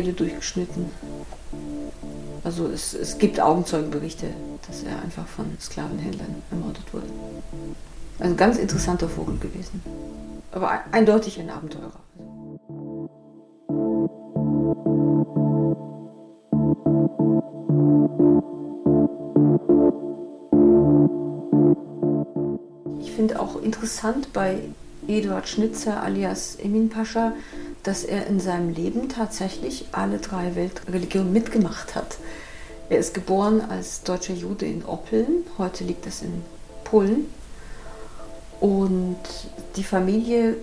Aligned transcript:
Kehle 0.00 0.12
durchgeschnitten. 0.14 0.86
Also 2.42 2.66
es, 2.68 2.94
es 2.94 3.18
gibt 3.18 3.38
Augenzeugenberichte, 3.38 4.28
dass 4.66 4.82
er 4.82 5.02
einfach 5.02 5.26
von 5.26 5.46
Sklavenhändlern 5.60 6.42
ermordet 6.50 6.92
wurde. 6.92 7.06
Ein 8.18 8.36
ganz 8.36 8.56
interessanter 8.58 9.08
Vogel 9.08 9.36
gewesen. 9.38 9.82
Aber 10.52 10.80
eindeutig 10.90 11.38
ein 11.38 11.50
Abenteurer. 11.50 11.92
Ich 23.00 23.12
finde 23.12 23.38
auch 23.38 23.60
interessant 23.62 24.32
bei 24.32 24.60
Eduard 25.06 25.48
Schnitzer 25.48 26.02
alias 26.02 26.56
Emin 26.56 26.88
Pascha, 26.88 27.32
dass 27.82 28.04
er 28.04 28.26
in 28.26 28.40
seinem 28.40 28.74
Leben 28.74 29.08
tatsächlich 29.08 29.86
alle 29.92 30.18
drei 30.18 30.54
Weltreligionen 30.54 31.32
mitgemacht 31.32 31.94
hat. 31.94 32.18
Er 32.88 32.98
ist 32.98 33.14
geboren 33.14 33.60
als 33.60 34.02
deutscher 34.02 34.34
Jude 34.34 34.66
in 34.66 34.84
Oppeln, 34.84 35.44
heute 35.58 35.84
liegt 35.84 36.06
das 36.06 36.22
in 36.22 36.42
Polen. 36.84 37.26
Und 38.60 39.18
die 39.76 39.84
Familie 39.84 40.56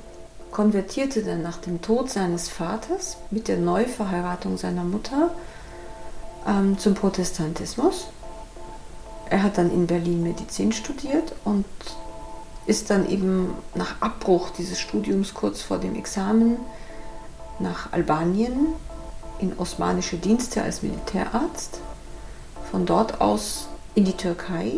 konvertierte 0.52 1.24
dann 1.24 1.42
nach 1.42 1.58
dem 1.58 1.82
Tod 1.82 2.10
seines 2.10 2.50
Vaters 2.50 3.18
mit 3.32 3.48
der 3.48 3.58
Neuverheiratung 3.58 4.58
seiner 4.58 4.84
Mutter 4.84 5.32
ähm, 6.48 6.78
zum 6.78 6.94
Protestantismus. 6.94 8.08
Er 9.30 9.44
hat 9.44 9.58
dann 9.58 9.72
in 9.72 9.88
Berlin 9.88 10.24
Medizin 10.24 10.72
studiert 10.72 11.34
und 11.44 11.66
ist 12.66 12.90
dann 12.90 13.10
eben 13.10 13.54
nach 13.76 14.02
Abbruch 14.02 14.50
dieses 14.52 14.80
Studiums 14.80 15.34
kurz 15.34 15.62
vor 15.62 15.78
dem 15.80 15.96
Examen 15.96 16.58
nach 17.60 17.92
Albanien 17.92 18.68
in 19.40 19.58
osmanische 19.58 20.18
Dienste 20.18 20.62
als 20.62 20.84
Militärarzt, 20.84 21.80
von 22.72 22.86
dort 22.86 23.22
aus 23.22 23.68
in 23.96 24.06
die 24.06 24.14
Türkei. 24.18 24.72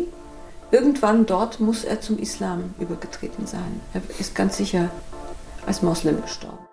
Irgendwann 0.70 1.26
dort 1.26 1.60
muss 1.60 1.84
er 1.84 2.00
zum 2.00 2.18
Islam 2.18 2.74
übergetreten 2.78 3.46
sein. 3.46 3.80
Er 3.92 4.02
ist 4.18 4.34
ganz 4.34 4.56
sicher 4.56 4.90
als 5.66 5.82
Moslem 5.82 6.22
gestorben. 6.22 6.69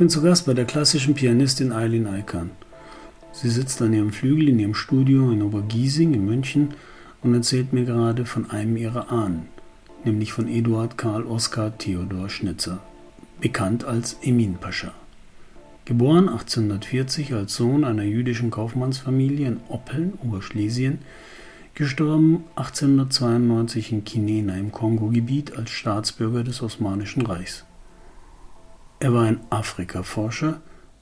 Bin 0.00 0.08
zu 0.08 0.22
Gast 0.22 0.46
bei 0.46 0.54
der 0.54 0.64
klassischen 0.64 1.12
Pianistin 1.12 1.72
Eileen 1.72 2.06
Eikan. 2.06 2.52
Sie 3.32 3.50
sitzt 3.50 3.82
an 3.82 3.92
ihrem 3.92 4.12
Flügel 4.12 4.48
in 4.48 4.58
ihrem 4.58 4.74
Studio 4.74 5.30
in 5.30 5.42
Obergiesing 5.42 6.14
in 6.14 6.24
München 6.24 6.70
und 7.22 7.34
erzählt 7.34 7.74
mir 7.74 7.84
gerade 7.84 8.24
von 8.24 8.50
einem 8.50 8.78
ihrer 8.78 9.12
Ahnen, 9.12 9.48
nämlich 10.02 10.32
von 10.32 10.48
Eduard 10.48 10.96
Karl 10.96 11.24
Oskar 11.24 11.76
Theodor 11.76 12.30
Schnitzer, 12.30 12.78
bekannt 13.42 13.84
als 13.84 14.16
Emin 14.22 14.54
Pascha. 14.54 14.94
Geboren 15.84 16.30
1840 16.30 17.34
als 17.34 17.54
Sohn 17.54 17.84
einer 17.84 18.04
jüdischen 18.04 18.50
Kaufmannsfamilie 18.50 19.48
in 19.48 19.60
Oppeln, 19.68 20.14
Oberschlesien, 20.24 21.00
gestorben 21.74 22.44
1892 22.56 23.92
in 23.92 24.04
Kinena 24.04 24.56
im 24.56 24.72
Kongo-Gebiet 24.72 25.58
als 25.58 25.68
Staatsbürger 25.68 26.42
des 26.42 26.62
Osmanischen 26.62 27.26
Reichs. 27.26 27.66
Er 29.00 29.14
war 29.14 29.24
ein 29.24 29.40
Afrikaforscher 29.48 30.60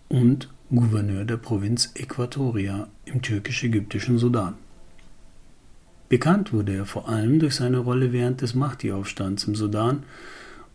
und 0.09 0.49
Gouverneur 0.71 1.25
der 1.25 1.37
Provinz 1.37 1.91
Äquatoria 1.97 2.87
im 3.05 3.23
türkisch-ägyptischen 3.23 4.19
Sudan. 4.19 4.55
Bekannt 6.09 6.53
wurde 6.53 6.77
er 6.77 6.87
vor 6.87 7.09
allem 7.09 7.41
durch 7.41 7.57
seine 7.57 7.79
Rolle 7.79 8.13
während 8.13 8.41
des 8.41 8.55
Mahdi-Aufstands 8.55 9.45
im 9.45 9.57
Sudan 9.57 10.05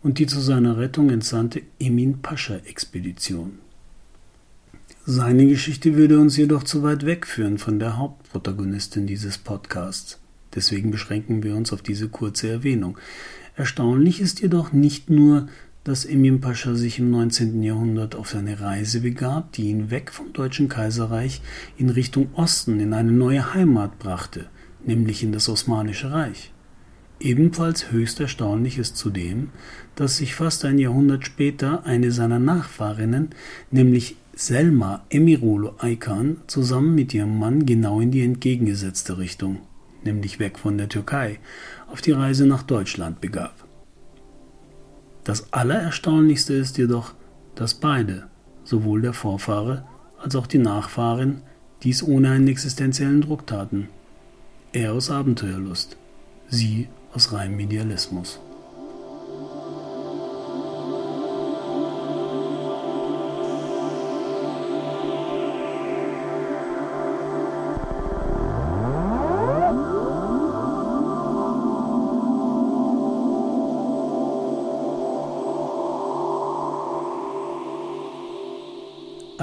und 0.02 0.18
die 0.18 0.26
zu 0.26 0.38
seiner 0.38 0.76
Rettung 0.76 1.08
entsandte 1.08 1.62
Emin 1.80 2.20
Pascha-Expedition. 2.20 3.58
Seine 5.06 5.46
Geschichte 5.46 5.96
würde 5.96 6.20
uns 6.20 6.36
jedoch 6.36 6.62
zu 6.62 6.82
weit 6.82 7.06
wegführen 7.06 7.56
von 7.56 7.78
der 7.78 7.96
Hauptprotagonistin 7.96 9.06
dieses 9.06 9.38
Podcasts. 9.38 10.18
Deswegen 10.54 10.90
beschränken 10.90 11.42
wir 11.42 11.56
uns 11.56 11.72
auf 11.72 11.80
diese 11.80 12.08
kurze 12.08 12.50
Erwähnung. 12.50 12.98
Erstaunlich 13.56 14.20
ist 14.20 14.40
jedoch 14.40 14.72
nicht 14.72 15.08
nur, 15.08 15.48
dass 15.84 16.06
Emin 16.06 16.40
Pascha 16.40 16.74
sich 16.74 16.98
im 16.98 17.10
19. 17.10 17.62
Jahrhundert 17.62 18.14
auf 18.14 18.34
eine 18.34 18.58
Reise 18.60 19.00
begab, 19.00 19.52
die 19.52 19.68
ihn 19.68 19.90
weg 19.90 20.10
vom 20.10 20.32
Deutschen 20.32 20.70
Kaiserreich 20.70 21.42
in 21.76 21.90
Richtung 21.90 22.28
Osten 22.34 22.80
in 22.80 22.94
eine 22.94 23.12
neue 23.12 23.52
Heimat 23.52 23.98
brachte, 23.98 24.46
nämlich 24.84 25.22
in 25.22 25.32
das 25.32 25.48
Osmanische 25.50 26.10
Reich. 26.10 26.52
Ebenfalls 27.20 27.92
höchst 27.92 28.18
erstaunlich 28.18 28.78
ist 28.78 28.96
zudem, 28.96 29.50
dass 29.94 30.16
sich 30.16 30.34
fast 30.34 30.64
ein 30.64 30.78
Jahrhundert 30.78 31.26
später 31.26 31.84
eine 31.84 32.10
seiner 32.12 32.38
Nachfahrinnen, 32.38 33.30
nämlich 33.70 34.16
Selma 34.34 35.04
Emirolo 35.10 35.74
Aykan, 35.78 36.38
zusammen 36.46 36.94
mit 36.94 37.14
ihrem 37.14 37.38
Mann 37.38 37.66
genau 37.66 38.00
in 38.00 38.10
die 38.10 38.22
entgegengesetzte 38.22 39.18
Richtung, 39.18 39.58
nämlich 40.02 40.40
weg 40.40 40.58
von 40.58 40.76
der 40.76 40.88
Türkei, 40.88 41.38
auf 41.86 42.00
die 42.00 42.12
Reise 42.12 42.46
nach 42.46 42.62
Deutschland 42.62 43.20
begab. 43.20 43.63
Das 45.24 45.52
Allererstaunlichste 45.52 46.54
ist 46.54 46.76
jedoch, 46.76 47.14
dass 47.54 47.74
beide, 47.74 48.28
sowohl 48.62 49.00
der 49.00 49.14
Vorfahre 49.14 49.84
als 50.18 50.36
auch 50.36 50.46
die 50.46 50.58
Nachfahrin, 50.58 51.42
dies 51.82 52.02
ohne 52.02 52.30
einen 52.30 52.48
existenziellen 52.48 53.22
Druck 53.22 53.46
taten. 53.46 53.88
Er 54.72 54.92
aus 54.92 55.10
Abenteuerlust, 55.10 55.96
sie 56.48 56.88
aus 57.12 57.32
reinem 57.32 57.58
Idealismus. 57.58 58.40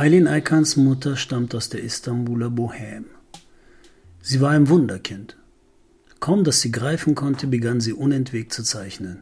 Eileen 0.01 0.27
Eikans 0.27 0.77
Mutter 0.77 1.15
stammt 1.15 1.53
aus 1.53 1.69
der 1.69 1.83
Istanbuler 1.83 2.47
Bohème. 2.47 3.05
Sie 4.19 4.41
war 4.41 4.49
ein 4.49 4.67
Wunderkind. 4.67 5.37
Kaum 6.19 6.43
dass 6.43 6.61
sie 6.61 6.71
greifen 6.71 7.13
konnte, 7.13 7.45
begann 7.45 7.81
sie 7.81 7.93
unentwegt 7.93 8.51
zu 8.51 8.63
zeichnen. 8.63 9.21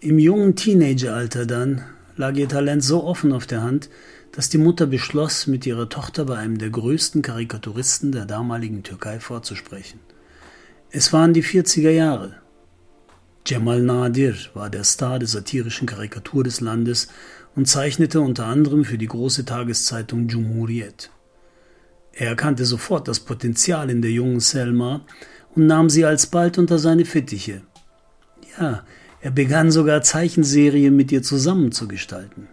Im 0.00 0.18
jungen 0.18 0.56
Teenageralter 0.56 1.44
dann 1.44 1.84
lag 2.16 2.36
ihr 2.36 2.48
Talent 2.48 2.84
so 2.84 3.04
offen 3.04 3.34
auf 3.34 3.46
der 3.46 3.60
Hand, 3.60 3.90
dass 4.32 4.48
die 4.48 4.56
Mutter 4.56 4.86
beschloss, 4.86 5.46
mit 5.46 5.66
ihrer 5.66 5.90
Tochter 5.90 6.24
bei 6.24 6.38
einem 6.38 6.56
der 6.56 6.70
größten 6.70 7.20
Karikaturisten 7.20 8.12
der 8.12 8.24
damaligen 8.24 8.82
Türkei 8.82 9.20
vorzusprechen. 9.20 10.00
Es 10.90 11.12
waren 11.12 11.34
die 11.34 11.44
40er 11.44 11.90
Jahre. 11.90 12.36
Cemal 13.46 13.82
Nadir 13.82 14.36
war 14.54 14.70
der 14.70 14.84
Star 14.84 15.18
der 15.18 15.28
satirischen 15.28 15.86
Karikatur 15.86 16.44
des 16.44 16.62
Landes 16.62 17.08
und 17.56 17.66
zeichnete 17.66 18.20
unter 18.20 18.46
anderem 18.46 18.84
für 18.84 18.98
die 18.98 19.08
große 19.08 19.44
Tageszeitung 19.44 20.28
Cumhuriyet. 20.28 21.10
Er 22.12 22.28
erkannte 22.28 22.64
sofort 22.64 23.08
das 23.08 23.20
Potenzial 23.20 23.90
in 23.90 24.02
der 24.02 24.10
jungen 24.10 24.40
Selma 24.40 25.00
und 25.54 25.66
nahm 25.66 25.90
sie 25.90 26.04
alsbald 26.04 26.58
unter 26.58 26.78
seine 26.78 27.04
Fittiche. 27.04 27.62
Ja, 28.58 28.84
er 29.20 29.30
begann 29.30 29.70
sogar 29.70 30.02
Zeichenserien 30.02 30.94
mit 30.94 31.10
ihr 31.12 31.22
zusammen 31.22 31.72
zu 31.72 31.88
gestalten. 31.88 32.48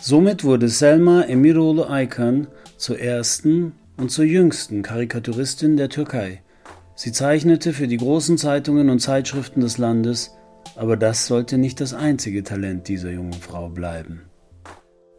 Somit 0.00 0.44
wurde 0.44 0.68
Selma 0.68 1.22
Emirolu 1.22 1.84
Aykan 1.84 2.46
zur 2.76 2.98
ersten 2.98 3.72
und 3.96 4.10
zur 4.10 4.24
jüngsten 4.24 4.82
Karikaturistin 4.82 5.76
der 5.76 5.88
Türkei. 5.88 6.42
Sie 6.94 7.12
zeichnete 7.12 7.72
für 7.72 7.88
die 7.88 7.96
großen 7.96 8.38
Zeitungen 8.38 8.90
und 8.90 9.00
Zeitschriften 9.00 9.60
des 9.60 9.78
Landes, 9.78 10.32
aber 10.76 10.96
das 10.96 11.26
sollte 11.26 11.58
nicht 11.58 11.80
das 11.80 11.94
einzige 11.94 12.42
Talent 12.42 12.88
dieser 12.88 13.10
jungen 13.10 13.32
Frau 13.34 13.68
bleiben. 13.68 14.22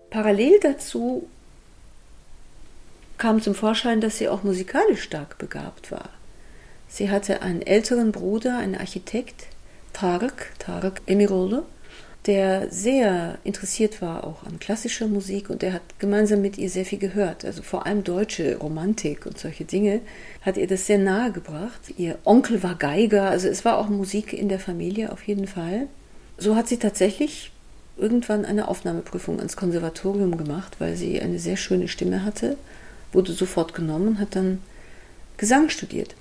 Parallel 0.09 0.59
dazu 0.61 1.27
kam 3.17 3.41
zum 3.41 3.55
Vorschein, 3.55 4.01
dass 4.01 4.17
sie 4.17 4.29
auch 4.29 4.43
musikalisch 4.43 5.01
stark 5.01 5.37
begabt 5.37 5.91
war. 5.91 6.09
Sie 6.87 7.09
hatte 7.09 7.41
einen 7.41 7.61
älteren 7.61 8.11
Bruder, 8.11 8.57
einen 8.57 8.75
Architekt, 8.75 9.47
Tarık, 9.93 10.53
Tarık 10.59 11.01
Emirolu, 11.07 11.63
der 12.25 12.69
sehr 12.69 13.37
interessiert 13.43 14.01
war 14.01 14.25
auch 14.25 14.43
an 14.43 14.59
klassischer 14.59 15.07
Musik 15.07 15.49
und 15.49 15.63
er 15.63 15.73
hat 15.73 15.81
gemeinsam 15.97 16.41
mit 16.41 16.57
ihr 16.57 16.69
sehr 16.69 16.85
viel 16.85 16.99
gehört. 16.99 17.45
Also 17.45 17.61
vor 17.61 17.85
allem 17.85 18.03
deutsche 18.03 18.57
Romantik 18.57 19.25
und 19.25 19.37
solche 19.37 19.65
Dinge 19.65 20.01
hat 20.41 20.57
ihr 20.57 20.67
das 20.67 20.87
sehr 20.87 20.97
nahe 20.97 21.31
gebracht. 21.31 21.79
Ihr 21.97 22.17
Onkel 22.25 22.63
war 22.63 22.75
Geiger, 22.75 23.29
also 23.29 23.47
es 23.47 23.65
war 23.65 23.77
auch 23.77 23.89
Musik 23.89 24.33
in 24.33 24.49
der 24.49 24.59
Familie 24.59 25.11
auf 25.11 25.23
jeden 25.23 25.47
Fall. 25.47 25.87
So 26.37 26.55
hat 26.55 26.67
sie 26.67 26.77
tatsächlich 26.77 27.51
irgendwann 27.97 28.45
eine 28.45 28.67
Aufnahmeprüfung 28.67 29.37
ans 29.37 29.55
Konservatorium 29.55 30.37
gemacht, 30.37 30.75
weil 30.79 30.95
sie 30.95 31.21
eine 31.21 31.39
sehr 31.39 31.57
schöne 31.57 31.87
Stimme 31.87 32.23
hatte, 32.23 32.57
wurde 33.11 33.33
sofort 33.33 33.73
genommen 33.73 34.07
und 34.07 34.19
hat 34.19 34.35
dann 34.35 34.61
Gesang 35.37 35.69
studiert. 35.69 36.15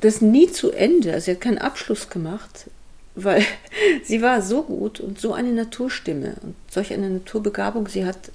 Das 0.00 0.20
nie 0.20 0.50
zu 0.50 0.72
Ende, 0.72 1.12
also 1.12 1.26
sie 1.26 1.30
hat 1.32 1.40
keinen 1.40 1.58
Abschluss 1.58 2.08
gemacht, 2.08 2.70
weil 3.14 3.44
sie 4.04 4.22
war 4.22 4.42
so 4.42 4.62
gut 4.62 5.00
und 5.00 5.20
so 5.20 5.32
eine 5.32 5.52
Naturstimme 5.52 6.36
und 6.42 6.54
solch 6.70 6.92
eine 6.92 7.10
Naturbegabung. 7.10 7.88
Sie 7.88 8.04
hat 8.04 8.30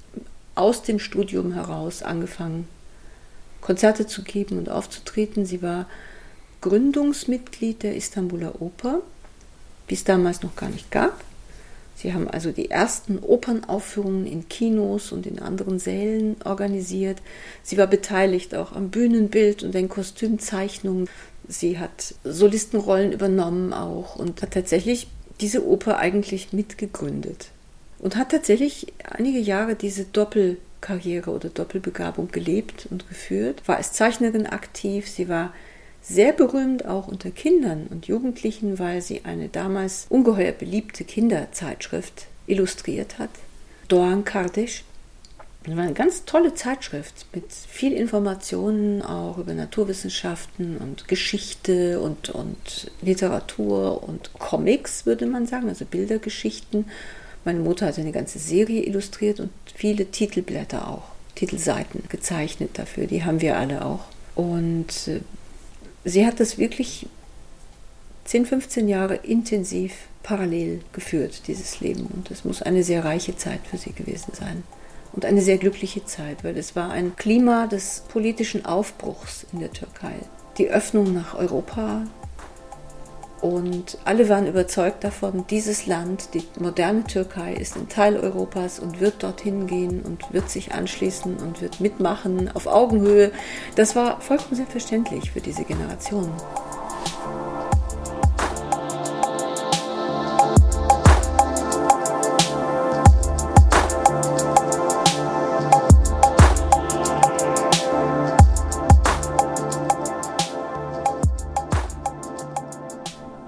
aus 0.54 0.82
dem 0.82 0.98
Studium 0.98 1.52
heraus 1.52 2.02
angefangen, 2.02 2.68
Konzerte 3.60 4.06
zu 4.06 4.22
geben 4.22 4.58
und 4.58 4.68
aufzutreten. 4.68 5.44
Sie 5.44 5.60
war 5.60 5.86
Gründungsmitglied 6.60 7.82
der 7.82 7.96
Istanbuler 7.96 8.60
Oper, 8.62 9.00
die 9.90 9.94
es 9.94 10.04
damals 10.04 10.42
noch 10.42 10.56
gar 10.56 10.68
nicht 10.68 10.90
gab. 10.90 11.22
Sie 11.96 12.12
haben 12.12 12.28
also 12.28 12.52
die 12.52 12.70
ersten 12.70 13.18
Opernaufführungen 13.18 14.26
in 14.26 14.50
Kinos 14.50 15.12
und 15.12 15.26
in 15.26 15.38
anderen 15.38 15.78
Sälen 15.78 16.36
organisiert. 16.44 17.22
Sie 17.62 17.78
war 17.78 17.86
beteiligt 17.86 18.54
auch 18.54 18.72
am 18.72 18.90
Bühnenbild 18.90 19.62
und 19.62 19.74
den 19.74 19.88
Kostümzeichnungen. 19.88 21.08
Sie 21.48 21.78
hat 21.78 22.14
Solistenrollen 22.22 23.12
übernommen 23.12 23.72
auch 23.72 24.16
und 24.16 24.42
hat 24.42 24.50
tatsächlich 24.50 25.08
diese 25.40 25.66
Oper 25.66 25.96
eigentlich 25.96 26.52
mitgegründet. 26.52 27.48
Und 27.98 28.16
hat 28.16 28.30
tatsächlich 28.30 28.92
einige 29.02 29.38
Jahre 29.38 29.74
diese 29.74 30.04
Doppelkarriere 30.04 31.30
oder 31.30 31.48
Doppelbegabung 31.48 32.28
gelebt 32.30 32.86
und 32.90 33.08
geführt. 33.08 33.62
War 33.64 33.78
als 33.78 33.92
Zeichnerin 33.92 34.46
aktiv. 34.46 35.08
Sie 35.08 35.30
war 35.30 35.54
sehr 36.08 36.32
berühmt 36.32 36.86
auch 36.86 37.08
unter 37.08 37.30
Kindern 37.30 37.88
und 37.90 38.06
Jugendlichen, 38.06 38.78
weil 38.78 39.02
sie 39.02 39.24
eine 39.24 39.48
damals 39.48 40.06
ungeheuer 40.08 40.52
beliebte 40.52 41.04
Kinderzeitschrift 41.04 42.26
illustriert 42.46 43.18
hat. 43.18 43.30
Doğan 43.88 44.24
Kardeş. 44.24 44.84
Das 45.64 45.76
war 45.76 45.82
eine 45.82 45.94
ganz 45.94 46.24
tolle 46.24 46.54
Zeitschrift 46.54 47.26
mit 47.34 47.52
viel 47.52 47.92
Informationen 47.92 49.02
auch 49.02 49.36
über 49.38 49.52
Naturwissenschaften 49.52 50.76
und 50.76 51.08
Geschichte 51.08 52.00
und, 52.00 52.30
und 52.30 52.92
Literatur 53.02 54.04
und 54.08 54.32
Comics, 54.34 55.06
würde 55.06 55.26
man 55.26 55.46
sagen, 55.46 55.68
also 55.68 55.84
Bildergeschichten. 55.84 56.84
Meine 57.44 57.58
Mutter 57.58 57.86
hat 57.86 57.98
eine 57.98 58.12
ganze 58.12 58.38
Serie 58.38 58.84
illustriert 58.84 59.40
und 59.40 59.50
viele 59.74 60.06
Titelblätter 60.06 60.88
auch, 60.88 61.08
Titelseiten 61.34 62.04
gezeichnet 62.08 62.70
dafür. 62.74 63.08
Die 63.08 63.24
haben 63.24 63.40
wir 63.40 63.56
alle 63.56 63.84
auch. 63.84 64.04
Und 64.36 65.08
äh, 65.08 65.20
sie 66.06 66.24
hat 66.24 66.40
das 66.40 66.56
wirklich 66.56 67.06
10, 68.24 68.46
15 68.46 68.88
Jahre 68.88 69.16
intensiv 69.16 69.92
parallel 70.22 70.80
geführt, 70.92 71.42
dieses 71.46 71.80
Leben. 71.80 72.06
Und 72.06 72.30
es 72.30 72.44
muss 72.44 72.62
eine 72.62 72.82
sehr 72.82 73.04
reiche 73.04 73.36
Zeit 73.36 73.60
für 73.68 73.76
sie 73.76 73.92
gewesen 73.92 74.32
sein. 74.32 74.62
Und 75.12 75.24
eine 75.24 75.40
sehr 75.40 75.58
glückliche 75.58 76.04
Zeit, 76.04 76.44
weil 76.44 76.56
es 76.56 76.76
war 76.76 76.90
ein 76.90 77.16
Klima 77.16 77.66
des 77.66 78.02
politischen 78.08 78.66
Aufbruchs 78.66 79.46
in 79.52 79.60
der 79.60 79.72
Türkei. 79.72 80.14
Die 80.58 80.68
Öffnung 80.68 81.12
nach 81.12 81.34
Europa. 81.34 82.06
Und 83.40 83.98
alle 84.04 84.28
waren 84.28 84.46
überzeugt 84.46 85.04
davon, 85.04 85.46
dieses 85.48 85.86
Land, 85.86 86.30
die 86.32 86.42
moderne 86.58 87.04
Türkei, 87.04 87.54
ist 87.54 87.76
ein 87.76 87.88
Teil 87.88 88.16
Europas 88.16 88.78
und 88.78 89.00
wird 89.00 89.22
dorthin 89.22 89.66
gehen 89.66 90.02
und 90.02 90.32
wird 90.32 90.48
sich 90.48 90.72
anschließen 90.72 91.36
und 91.36 91.60
wird 91.60 91.80
mitmachen 91.80 92.50
auf 92.54 92.66
Augenhöhe. 92.66 93.30
Das 93.74 93.94
war 93.94 94.20
vollkommen 94.20 94.56
selbstverständlich 94.56 95.30
für 95.30 95.40
diese 95.40 95.64
Generation. 95.64 96.32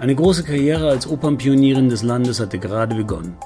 Eine 0.08 0.16
große 0.16 0.42
Karriere 0.42 0.88
als 0.88 1.06
Opernpionierin 1.06 1.90
des 1.90 2.02
Landes 2.02 2.40
hatte 2.40 2.58
gerade 2.58 2.96
begonnen. 2.96 3.36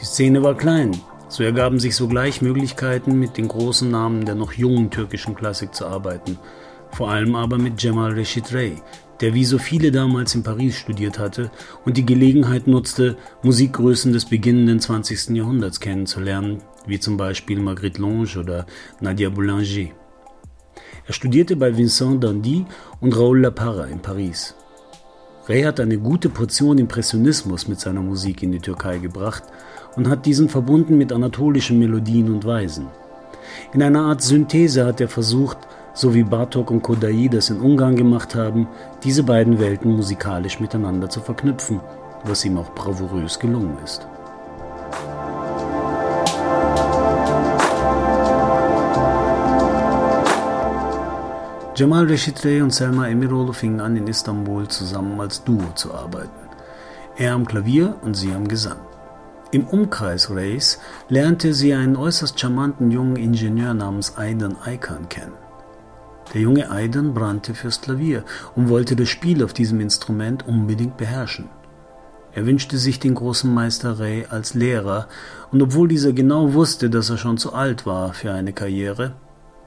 Die 0.00 0.04
Szene 0.04 0.42
war 0.42 0.56
klein, 0.56 0.90
so 1.28 1.44
ergaben 1.44 1.78
sich 1.78 1.94
sogleich 1.94 2.42
Möglichkeiten, 2.42 3.20
mit 3.20 3.36
den 3.36 3.46
großen 3.46 3.88
Namen 3.88 4.24
der 4.24 4.34
noch 4.34 4.52
jungen 4.52 4.90
türkischen 4.90 5.36
Klassik 5.36 5.72
zu 5.72 5.86
arbeiten. 5.86 6.36
Vor 6.90 7.12
allem 7.12 7.36
aber 7.36 7.58
mit 7.58 7.78
Cemal 7.78 8.10
Reşit 8.10 8.52
Rey, 8.52 8.74
der 9.20 9.34
wie 9.34 9.44
so 9.44 9.58
viele 9.58 9.92
damals 9.92 10.34
in 10.34 10.42
Paris 10.42 10.74
studiert 10.74 11.20
hatte 11.20 11.52
und 11.84 11.96
die 11.96 12.06
Gelegenheit 12.06 12.66
nutzte, 12.66 13.16
Musikgrößen 13.44 14.12
des 14.12 14.24
beginnenden 14.24 14.80
20. 14.80 15.36
Jahrhunderts 15.36 15.78
kennenzulernen, 15.78 16.58
wie 16.88 16.98
zum 16.98 17.18
Beispiel 17.18 17.60
Marguerite 17.60 18.02
Lange 18.02 18.26
oder 18.36 18.66
Nadia 19.00 19.28
Boulanger. 19.28 19.90
Er 21.06 21.12
studierte 21.12 21.54
bei 21.54 21.76
Vincent 21.76 22.24
Dandy 22.24 22.66
und 23.00 23.16
Raoul 23.16 23.42
Laparra 23.42 23.84
in 23.84 24.00
Paris. 24.00 24.56
Ray 25.50 25.62
hat 25.62 25.80
eine 25.80 25.98
gute 25.98 26.28
Portion 26.28 26.78
Impressionismus 26.78 27.66
mit 27.66 27.80
seiner 27.80 28.02
Musik 28.02 28.44
in 28.44 28.52
die 28.52 28.60
Türkei 28.60 28.98
gebracht 28.98 29.42
und 29.96 30.08
hat 30.08 30.24
diesen 30.24 30.48
verbunden 30.48 30.96
mit 30.96 31.12
anatolischen 31.12 31.76
Melodien 31.80 32.32
und 32.32 32.44
Weisen. 32.44 32.86
In 33.72 33.82
einer 33.82 34.02
Art 34.02 34.22
Synthese 34.22 34.86
hat 34.86 35.00
er 35.00 35.08
versucht, 35.08 35.58
so 35.92 36.14
wie 36.14 36.22
Bartok 36.22 36.70
und 36.70 36.82
Kodai 36.82 37.26
das 37.28 37.50
in 37.50 37.58
Ungarn 37.58 37.96
gemacht 37.96 38.36
haben, 38.36 38.68
diese 39.02 39.24
beiden 39.24 39.58
Welten 39.58 39.90
musikalisch 39.90 40.60
miteinander 40.60 41.10
zu 41.10 41.18
verknüpfen, 41.18 41.80
was 42.22 42.44
ihm 42.44 42.56
auch 42.56 42.72
bravourös 42.72 43.40
gelungen 43.40 43.76
ist. 43.84 44.06
Cemal 51.80 52.08
Reşit 52.08 52.44
Rey 52.44 52.62
und 52.62 52.74
Selma 52.74 53.08
Emiroğlu 53.08 53.52
fingen 53.52 53.78
an, 53.78 53.96
in 53.96 54.06
Istanbul 54.06 54.66
zusammen 54.66 55.18
als 55.18 55.44
Duo 55.46 55.74
zu 55.74 55.94
arbeiten. 55.94 56.48
Er 57.18 57.32
am 57.32 57.46
Klavier 57.46 57.94
und 58.02 58.14
sie 58.14 58.34
am 58.34 58.48
Gesang. 58.48 58.80
Im 59.52 59.64
Umkreis 59.66 60.30
Reys 60.30 60.78
lernte 61.08 61.54
sie 61.54 61.74
einen 61.74 61.96
äußerst 61.96 62.38
charmanten 62.38 62.90
jungen 62.90 63.16
Ingenieur 63.16 63.72
namens 63.72 64.18
Aydın 64.18 64.56
Aykan 64.66 65.08
kennen. 65.08 65.38
Der 66.34 66.42
junge 66.42 66.70
Aydın 66.70 67.14
brannte 67.14 67.54
fürs 67.54 67.80
Klavier 67.80 68.24
und 68.56 68.68
wollte 68.68 68.94
das 68.94 69.08
Spiel 69.08 69.42
auf 69.42 69.54
diesem 69.54 69.80
Instrument 69.80 70.46
unbedingt 70.46 70.98
beherrschen. 70.98 71.48
Er 72.34 72.44
wünschte 72.44 72.76
sich 72.76 73.00
den 73.00 73.14
großen 73.14 73.54
Meister 73.54 73.98
Ray 73.98 74.26
als 74.28 74.52
Lehrer, 74.52 75.08
und 75.50 75.62
obwohl 75.62 75.88
dieser 75.88 76.12
genau 76.12 76.52
wusste, 76.52 76.90
dass 76.90 77.08
er 77.08 77.16
schon 77.16 77.38
zu 77.38 77.54
alt 77.54 77.86
war 77.86 78.12
für 78.12 78.32
eine 78.32 78.52
Karriere, 78.52 79.14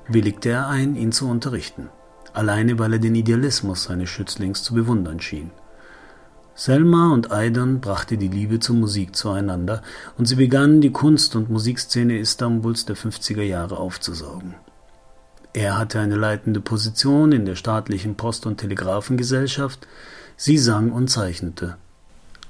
willigte 0.07 0.49
er 0.49 0.67
ein, 0.67 0.95
ihn 0.95 1.11
zu 1.11 1.27
unterrichten 1.27 1.89
alleine 2.33 2.79
weil 2.79 2.93
er 2.93 2.99
den 2.99 3.15
Idealismus 3.15 3.83
seines 3.85 4.09
Schützlings 4.09 4.63
zu 4.63 4.73
bewundern 4.73 5.19
schien. 5.19 5.51
Selma 6.55 7.11
und 7.11 7.31
Aydan 7.31 7.81
brachte 7.81 8.17
die 8.17 8.27
Liebe 8.27 8.59
zur 8.59 8.75
Musik 8.75 9.15
zueinander 9.15 9.81
und 10.17 10.27
sie 10.27 10.35
begannen 10.35 10.81
die 10.81 10.91
Kunst- 10.91 11.35
und 11.35 11.49
Musikszene 11.49 12.19
Istanbuls 12.19 12.85
der 12.85 12.95
50er 12.95 13.41
Jahre 13.41 13.77
aufzusaugen. 13.77 14.53
Er 15.53 15.77
hatte 15.77 15.99
eine 15.99 16.15
leitende 16.15 16.61
Position 16.61 17.31
in 17.31 17.45
der 17.45 17.55
staatlichen 17.55 18.15
Post- 18.15 18.45
und 18.45 18.57
Telegrafengesellschaft, 18.57 19.87
sie 20.35 20.57
sang 20.57 20.91
und 20.91 21.09
zeichnete. 21.09 21.77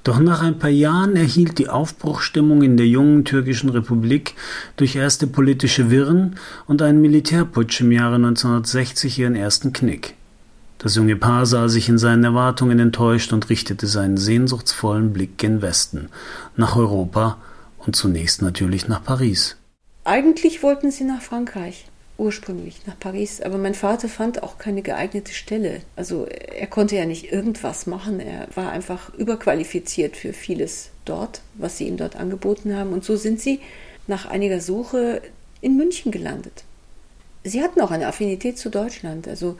Doch 0.04 0.20
nach 0.20 0.42
ein 0.42 0.58
paar 0.58 0.70
Jahren 0.70 1.16
erhielt 1.16 1.58
die 1.58 1.70
Aufbruchstimmung 1.70 2.62
in 2.62 2.76
der 2.76 2.86
jungen 2.86 3.24
türkischen 3.24 3.70
Republik 3.70 4.34
durch 4.76 4.96
erste 4.96 5.26
politische 5.26 5.90
Wirren 5.90 6.36
und 6.66 6.82
einen 6.82 7.00
Militärputsch 7.00 7.80
im 7.80 7.90
Jahre 7.90 8.16
1960 8.16 9.18
ihren 9.18 9.34
ersten 9.34 9.72
Knick. 9.72 10.14
Das 10.76 10.96
junge 10.96 11.16
Paar 11.16 11.46
sah 11.46 11.68
sich 11.68 11.88
in 11.88 11.96
seinen 11.96 12.22
Erwartungen 12.22 12.78
enttäuscht 12.78 13.32
und 13.32 13.48
richtete 13.48 13.86
seinen 13.86 14.18
sehnsuchtsvollen 14.18 15.14
Blick 15.14 15.38
gen 15.38 15.62
Westen, 15.62 16.10
nach 16.54 16.76
Europa 16.76 17.38
und 17.78 17.96
zunächst 17.96 18.42
natürlich 18.42 18.86
nach 18.88 19.02
Paris. 19.02 19.56
Eigentlich 20.04 20.62
wollten 20.62 20.90
sie 20.90 21.04
nach 21.04 21.22
Frankreich 21.22 21.86
ursprünglich 22.16 22.86
nach 22.86 22.98
Paris, 22.98 23.40
aber 23.40 23.58
mein 23.58 23.74
Vater 23.74 24.08
fand 24.08 24.42
auch 24.42 24.58
keine 24.58 24.82
geeignete 24.82 25.32
Stelle. 25.32 25.80
Also 25.96 26.26
er 26.26 26.66
konnte 26.66 26.96
ja 26.96 27.06
nicht 27.06 27.32
irgendwas 27.32 27.86
machen, 27.86 28.20
er 28.20 28.48
war 28.54 28.70
einfach 28.70 29.12
überqualifiziert 29.14 30.16
für 30.16 30.32
vieles 30.32 30.90
dort, 31.04 31.40
was 31.54 31.78
sie 31.78 31.88
ihm 31.88 31.96
dort 31.96 32.16
angeboten 32.16 32.76
haben. 32.76 32.92
Und 32.92 33.04
so 33.04 33.16
sind 33.16 33.40
sie 33.40 33.60
nach 34.06 34.26
einiger 34.26 34.60
Suche 34.60 35.22
in 35.60 35.76
München 35.76 36.12
gelandet. 36.12 36.64
Sie 37.42 37.62
hatten 37.62 37.80
auch 37.80 37.90
eine 37.90 38.06
Affinität 38.06 38.58
zu 38.58 38.70
Deutschland. 38.70 39.26
Also 39.26 39.56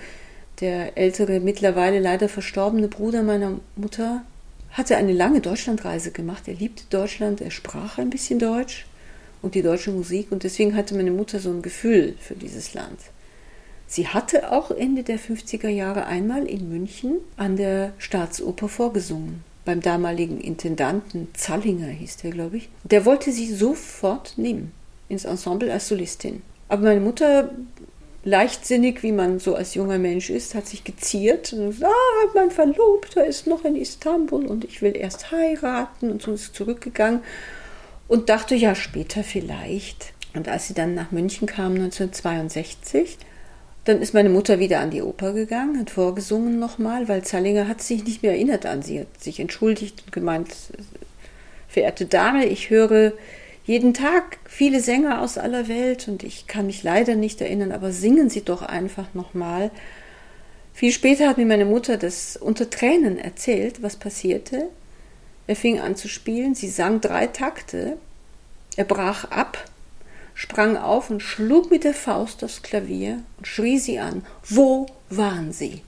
der 0.60 0.96
ältere, 0.96 1.40
mittlerweile 1.40 1.98
leider 1.98 2.28
verstorbene 2.28 2.88
Bruder 2.88 3.22
meiner 3.22 3.58
Mutter 3.74 4.22
hatte 4.70 4.96
eine 4.96 5.12
lange 5.12 5.40
Deutschlandreise 5.40 6.12
gemacht. 6.12 6.46
Er 6.46 6.54
liebte 6.54 6.84
Deutschland, 6.90 7.40
er 7.40 7.50
sprach 7.50 7.98
ein 7.98 8.10
bisschen 8.10 8.38
Deutsch 8.38 8.86
und 9.44 9.54
die 9.54 9.62
deutsche 9.62 9.90
Musik 9.90 10.32
und 10.32 10.42
deswegen 10.42 10.74
hatte 10.74 10.94
meine 10.94 11.10
Mutter 11.10 11.38
so 11.38 11.50
ein 11.50 11.60
Gefühl 11.60 12.14
für 12.18 12.34
dieses 12.34 12.72
Land. 12.72 12.98
Sie 13.86 14.08
hatte 14.08 14.50
auch 14.50 14.70
Ende 14.70 15.02
der 15.02 15.18
50er 15.18 15.68
Jahre 15.68 16.06
einmal 16.06 16.46
in 16.46 16.70
München 16.70 17.18
an 17.36 17.56
der 17.56 17.92
Staatsoper 17.98 18.68
vorgesungen. 18.68 19.44
Beim 19.66 19.82
damaligen 19.82 20.40
Intendanten 20.40 21.28
Zallinger 21.34 21.88
hieß 21.88 22.16
der, 22.18 22.30
glaube 22.30 22.56
ich. 22.56 22.70
Der 22.84 23.04
wollte 23.04 23.32
sie 23.32 23.52
sofort 23.52 24.38
nehmen 24.38 24.72
ins 25.10 25.26
Ensemble 25.26 25.70
als 25.70 25.88
Solistin. 25.88 26.42
Aber 26.68 26.82
meine 26.82 27.00
Mutter, 27.00 27.50
leichtsinnig, 28.24 29.02
wie 29.02 29.12
man 29.12 29.38
so 29.38 29.54
als 29.54 29.74
junger 29.74 29.98
Mensch 29.98 30.30
ist, 30.30 30.54
hat 30.54 30.66
sich 30.66 30.84
geziert 30.84 31.52
und 31.52 31.66
gesagt, 31.66 31.92
ah, 31.92 32.30
mein 32.34 32.50
Verlobter 32.50 33.26
ist 33.26 33.46
noch 33.46 33.64
in 33.66 33.76
Istanbul 33.76 34.46
und 34.46 34.64
ich 34.64 34.80
will 34.80 34.96
erst 34.96 35.30
heiraten 35.30 36.10
und 36.10 36.22
so 36.22 36.32
ist 36.32 36.54
zurückgegangen 36.54 37.20
und 38.14 38.28
dachte, 38.28 38.54
ja, 38.54 38.76
später 38.76 39.24
vielleicht. 39.24 40.12
Und 40.34 40.48
als 40.48 40.68
sie 40.68 40.74
dann 40.74 40.94
nach 40.94 41.10
München 41.10 41.48
kam 41.48 41.74
1962, 41.74 43.18
dann 43.84 44.00
ist 44.00 44.14
meine 44.14 44.28
Mutter 44.28 44.60
wieder 44.60 44.78
an 44.78 44.92
die 44.92 45.02
Oper 45.02 45.32
gegangen, 45.32 45.80
hat 45.80 45.90
vorgesungen 45.90 46.60
nochmal, 46.60 47.08
weil 47.08 47.24
Zallinger 47.24 47.66
hat 47.66 47.82
sich 47.82 48.04
nicht 48.04 48.22
mehr 48.22 48.30
erinnert 48.30 48.66
an 48.66 48.82
sie, 48.82 49.00
hat 49.00 49.20
sich 49.20 49.40
entschuldigt 49.40 50.04
und 50.04 50.12
gemeint, 50.12 50.54
verehrte 51.66 52.06
Dame, 52.06 52.46
ich 52.46 52.70
höre 52.70 53.14
jeden 53.64 53.94
Tag 53.94 54.38
viele 54.44 54.78
Sänger 54.78 55.20
aus 55.20 55.36
aller 55.36 55.66
Welt 55.66 56.06
und 56.06 56.22
ich 56.22 56.46
kann 56.46 56.66
mich 56.66 56.84
leider 56.84 57.16
nicht 57.16 57.40
erinnern, 57.40 57.72
aber 57.72 57.90
singen 57.90 58.30
Sie 58.30 58.44
doch 58.44 58.62
einfach 58.62 59.12
nochmal. 59.14 59.72
Viel 60.72 60.92
später 60.92 61.28
hat 61.28 61.36
mir 61.36 61.46
meine 61.46 61.64
Mutter 61.64 61.96
das 61.96 62.36
unter 62.36 62.70
Tränen 62.70 63.18
erzählt, 63.18 63.82
was 63.82 63.96
passierte. 63.96 64.68
Er 65.46 65.56
fing 65.56 65.80
an 65.80 65.96
zu 65.96 66.08
spielen, 66.08 66.54
sie 66.54 66.68
sang 66.68 67.00
drei 67.00 67.26
Takte, 67.26 67.98
er 68.76 68.84
brach 68.84 69.30
ab 69.30 69.70
sprang 70.34 70.76
auf 70.76 71.10
und 71.10 71.22
schlug 71.22 71.70
mit 71.70 71.84
der 71.84 71.94
Faust 71.94 72.44
aufs 72.44 72.62
Klavier 72.62 73.20
und 73.38 73.46
schrie 73.46 73.78
sie 73.78 74.00
an. 74.00 74.24
Wo 74.46 74.86
waren 75.08 75.52
sie? 75.52 75.82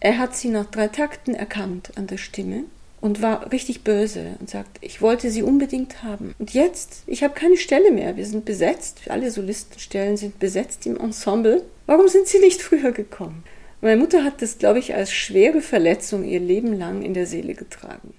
Er 0.00 0.18
hat 0.18 0.34
sie 0.34 0.48
nach 0.48 0.66
drei 0.66 0.88
Takten 0.88 1.34
erkannt 1.34 1.92
an 1.96 2.06
der 2.06 2.16
Stimme 2.16 2.64
und 3.00 3.22
war 3.22 3.52
richtig 3.52 3.84
böse 3.84 4.36
und 4.40 4.50
sagt, 4.50 4.78
ich 4.80 5.02
wollte 5.02 5.30
sie 5.30 5.42
unbedingt 5.42 6.02
haben. 6.02 6.34
Und 6.38 6.54
jetzt, 6.54 7.02
ich 7.06 7.22
habe 7.22 7.34
keine 7.34 7.58
Stelle 7.58 7.90
mehr, 7.90 8.16
wir 8.16 8.26
sind 8.26 8.44
besetzt, 8.44 9.02
alle 9.08 9.30
Solistenstellen 9.30 10.16
sind 10.16 10.38
besetzt 10.38 10.86
im 10.86 10.98
Ensemble. 10.98 11.62
Warum 11.86 12.08
sind 12.08 12.26
sie 12.26 12.38
nicht 12.38 12.62
früher 12.62 12.92
gekommen? 12.92 13.44
Meine 13.82 14.00
Mutter 14.00 14.24
hat 14.24 14.40
das, 14.40 14.56
glaube 14.56 14.78
ich, 14.78 14.94
als 14.94 15.12
schwere 15.12 15.60
Verletzung 15.60 16.24
ihr 16.24 16.40
Leben 16.40 16.78
lang 16.78 17.02
in 17.02 17.12
der 17.12 17.26
Seele 17.26 17.54
getragen. 17.54 18.14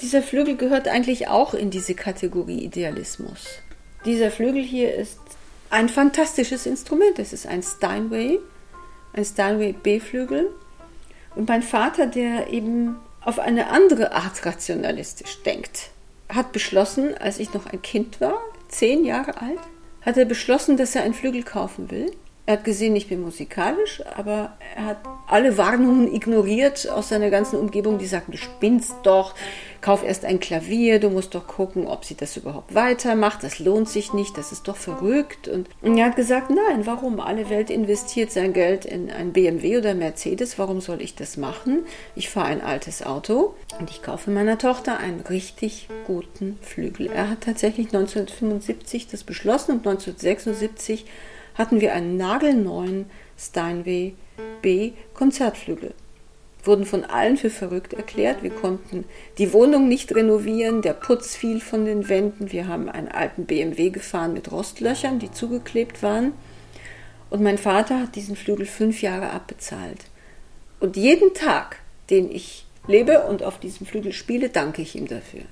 Dieser 0.00 0.22
Flügel 0.22 0.56
gehört 0.56 0.88
eigentlich 0.88 1.28
auch 1.28 1.52
in 1.52 1.70
diese 1.70 1.94
Kategorie 1.94 2.64
Idealismus. 2.64 3.46
Dieser 4.06 4.30
Flügel 4.30 4.62
hier 4.62 4.94
ist 4.94 5.18
ein 5.68 5.88
fantastisches 5.88 6.64
Instrument. 6.64 7.18
Es 7.18 7.32
ist 7.32 7.46
ein 7.46 7.62
Steinway, 7.62 8.38
ein 9.12 9.24
Steinway 9.24 9.72
B-Flügel. 9.72 10.50
Und 11.36 11.48
mein 11.48 11.62
Vater, 11.62 12.06
der 12.06 12.48
eben 12.48 12.96
auf 13.20 13.38
eine 13.38 13.68
andere 13.68 14.12
Art 14.12 14.44
rationalistisch 14.46 15.42
denkt, 15.42 15.90
hat 16.28 16.52
beschlossen, 16.52 17.16
als 17.18 17.38
ich 17.38 17.52
noch 17.52 17.66
ein 17.66 17.82
Kind 17.82 18.20
war, 18.20 18.40
zehn 18.68 19.04
Jahre 19.04 19.40
alt, 19.40 19.60
hat 20.00 20.16
er 20.16 20.24
beschlossen, 20.24 20.76
dass 20.78 20.94
er 20.94 21.02
einen 21.02 21.14
Flügel 21.14 21.42
kaufen 21.42 21.90
will. 21.90 22.10
Er 22.46 22.54
hat 22.54 22.64
gesehen, 22.64 22.96
ich 22.96 23.08
bin 23.08 23.20
musikalisch, 23.20 24.02
aber 24.16 24.56
er 24.74 24.86
hat 24.86 24.98
alle 25.28 25.56
Warnungen 25.56 26.12
ignoriert 26.12 26.88
aus 26.88 27.10
seiner 27.10 27.30
ganzen 27.30 27.58
Umgebung, 27.58 27.98
die 27.98 28.06
sagten, 28.06 28.32
du 28.32 28.38
spinnst 28.38 28.94
doch, 29.04 29.34
kauf 29.80 30.02
erst 30.04 30.24
ein 30.24 30.40
Klavier, 30.40 30.98
du 30.98 31.10
musst 31.10 31.34
doch 31.34 31.46
gucken, 31.46 31.86
ob 31.86 32.04
sie 32.04 32.16
das 32.16 32.36
überhaupt 32.36 32.74
weitermacht, 32.74 33.42
das 33.42 33.58
lohnt 33.58 33.88
sich 33.88 34.12
nicht, 34.12 34.36
das 34.36 34.52
ist 34.52 34.68
doch 34.68 34.76
verrückt. 34.76 35.48
Und, 35.48 35.68
er 35.82 36.06
hat 36.06 36.16
gesagt, 36.16 36.50
nein, 36.50 36.86
warum? 36.86 37.20
Alle 37.20 37.50
Welt 37.50 37.70
investiert 37.70 38.32
sein 38.32 38.52
Geld 38.52 38.84
in 38.84 39.10
ein 39.10 39.32
BMW 39.32 39.78
oder 39.78 39.94
Mercedes, 39.94 40.58
warum 40.58 40.80
soll 40.80 41.00
ich 41.00 41.14
das 41.14 41.36
machen? 41.36 41.84
Ich 42.16 42.30
fahre 42.30 42.48
ein 42.48 42.62
altes 42.62 43.04
Auto 43.04 43.54
und 43.78 43.90
ich 43.90 44.02
kaufe 44.02 44.30
meiner 44.30 44.58
Tochter 44.58 44.98
einen 44.98 45.20
richtig 45.20 45.88
guten 46.06 46.58
Flügel. 46.62 47.06
Er 47.06 47.30
hat 47.30 47.42
tatsächlich 47.42 47.86
1975 47.86 49.08
das 49.08 49.24
beschlossen 49.24 49.72
und 49.72 49.86
1976 49.86 51.06
hatten 51.60 51.80
wir 51.80 51.94
einen 51.94 52.16
nagelneuen 52.16 53.06
Steinway 53.38 54.14
B 54.62 54.92
Konzertflügel 55.14 55.94
wurden 56.66 56.84
von 56.84 57.04
allen 57.04 57.36
für 57.36 57.50
verrückt 57.50 57.92
erklärt. 57.92 58.42
Wir 58.42 58.50
konnten 58.50 59.04
die 59.38 59.52
Wohnung 59.52 59.88
nicht 59.88 60.14
renovieren, 60.14 60.82
der 60.82 60.92
Putz 60.92 61.36
fiel 61.36 61.60
von 61.60 61.84
den 61.84 62.08
Wänden. 62.08 62.52
Wir 62.52 62.68
haben 62.68 62.88
einen 62.88 63.08
alten 63.08 63.46
BMW 63.46 63.90
gefahren 63.90 64.34
mit 64.34 64.50
Rostlöchern, 64.52 65.18
die 65.18 65.30
zugeklebt 65.30 66.02
waren. 66.02 66.32
Und 67.30 67.42
mein 67.42 67.58
Vater 67.58 68.00
hat 68.00 68.16
diesen 68.16 68.36
Flügel 68.36 68.66
fünf 68.66 69.02
Jahre 69.02 69.30
abbezahlt. 69.30 70.04
Und 70.80 70.96
jeden 70.96 71.34
Tag, 71.34 71.78
den 72.10 72.30
ich 72.30 72.66
lebe 72.86 73.22
und 73.22 73.42
auf 73.42 73.58
diesem 73.60 73.86
Flügel 73.86 74.12
spiele, 74.12 74.48
danke 74.48 74.82
ich 74.82 74.96
ihm 74.96 75.06
dafür. 75.06 75.42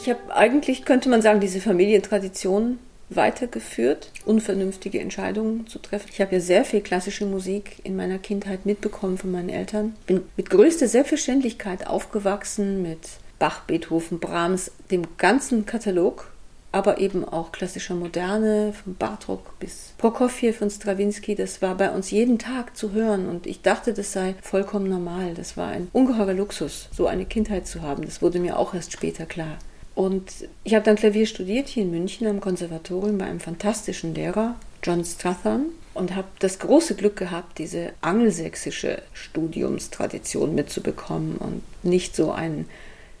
Ich 0.00 0.08
habe 0.08 0.34
eigentlich, 0.34 0.84
könnte 0.84 1.08
man 1.08 1.20
sagen, 1.20 1.40
diese 1.40 1.60
Familientradition 1.60 2.78
weitergeführt, 3.10 4.10
unvernünftige 4.24 5.00
Entscheidungen 5.00 5.66
zu 5.66 5.78
treffen. 5.78 6.08
Ich 6.12 6.20
habe 6.20 6.36
ja 6.36 6.40
sehr 6.40 6.64
viel 6.64 6.80
klassische 6.80 7.26
Musik 7.26 7.76
in 7.84 7.96
meiner 7.96 8.18
Kindheit 8.18 8.64
mitbekommen 8.64 9.18
von 9.18 9.30
meinen 9.30 9.48
Eltern. 9.48 9.94
Bin 10.06 10.22
mit 10.36 10.48
größter 10.48 10.88
Selbstverständlichkeit 10.88 11.86
aufgewachsen 11.86 12.82
mit 12.82 13.00
Bach, 13.38 13.64
Beethoven, 13.64 14.20
Brahms, 14.20 14.70
dem 14.90 15.02
ganzen 15.18 15.66
Katalog, 15.66 16.30
aber 16.72 16.98
eben 16.98 17.24
auch 17.24 17.52
klassischer 17.52 17.96
Moderne, 17.96 18.72
von 18.72 18.94
Bartok 18.94 19.58
bis 19.58 19.92
Prokofjew 19.98 20.52
von 20.52 20.70
Stravinsky. 20.70 21.34
Das 21.34 21.60
war 21.60 21.74
bei 21.74 21.90
uns 21.90 22.10
jeden 22.10 22.38
Tag 22.38 22.76
zu 22.76 22.92
hören 22.92 23.28
und 23.28 23.46
ich 23.46 23.62
dachte, 23.62 23.92
das 23.92 24.12
sei 24.12 24.34
vollkommen 24.40 24.88
normal. 24.88 25.34
Das 25.34 25.56
war 25.56 25.68
ein 25.68 25.88
ungeheurer 25.92 26.34
Luxus, 26.34 26.88
so 26.92 27.06
eine 27.06 27.24
Kindheit 27.24 27.66
zu 27.66 27.82
haben. 27.82 28.04
Das 28.04 28.22
wurde 28.22 28.38
mir 28.38 28.56
auch 28.56 28.72
erst 28.72 28.92
später 28.92 29.26
klar. 29.26 29.58
Und 30.00 30.48
ich 30.64 30.74
habe 30.74 30.82
dann 30.86 30.96
Klavier 30.96 31.26
studiert 31.26 31.68
hier 31.68 31.82
in 31.82 31.90
München 31.90 32.26
am 32.26 32.40
Konservatorium 32.40 33.18
bei 33.18 33.26
einem 33.26 33.38
fantastischen 33.38 34.14
Lehrer, 34.14 34.56
John 34.82 35.04
Strathern, 35.04 35.66
und 35.92 36.16
habe 36.16 36.28
das 36.38 36.58
große 36.58 36.94
Glück 36.94 37.16
gehabt, 37.16 37.58
diese 37.58 37.92
angelsächsische 38.00 39.02
Studiumstradition 39.12 40.54
mitzubekommen 40.54 41.36
und 41.36 41.62
nicht 41.82 42.16
so 42.16 42.32
ein 42.32 42.64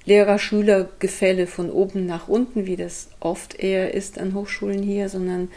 Lehrer-Schüler-Gefälle 0.06 1.46
von 1.46 1.70
oben 1.70 2.06
nach 2.06 2.28
unten, 2.28 2.64
wie 2.64 2.76
das 2.76 3.08
oft 3.20 3.60
eher 3.62 3.92
ist 3.92 4.18
an 4.18 4.32
Hochschulen 4.32 4.82
hier, 4.82 5.10
sondern 5.10 5.48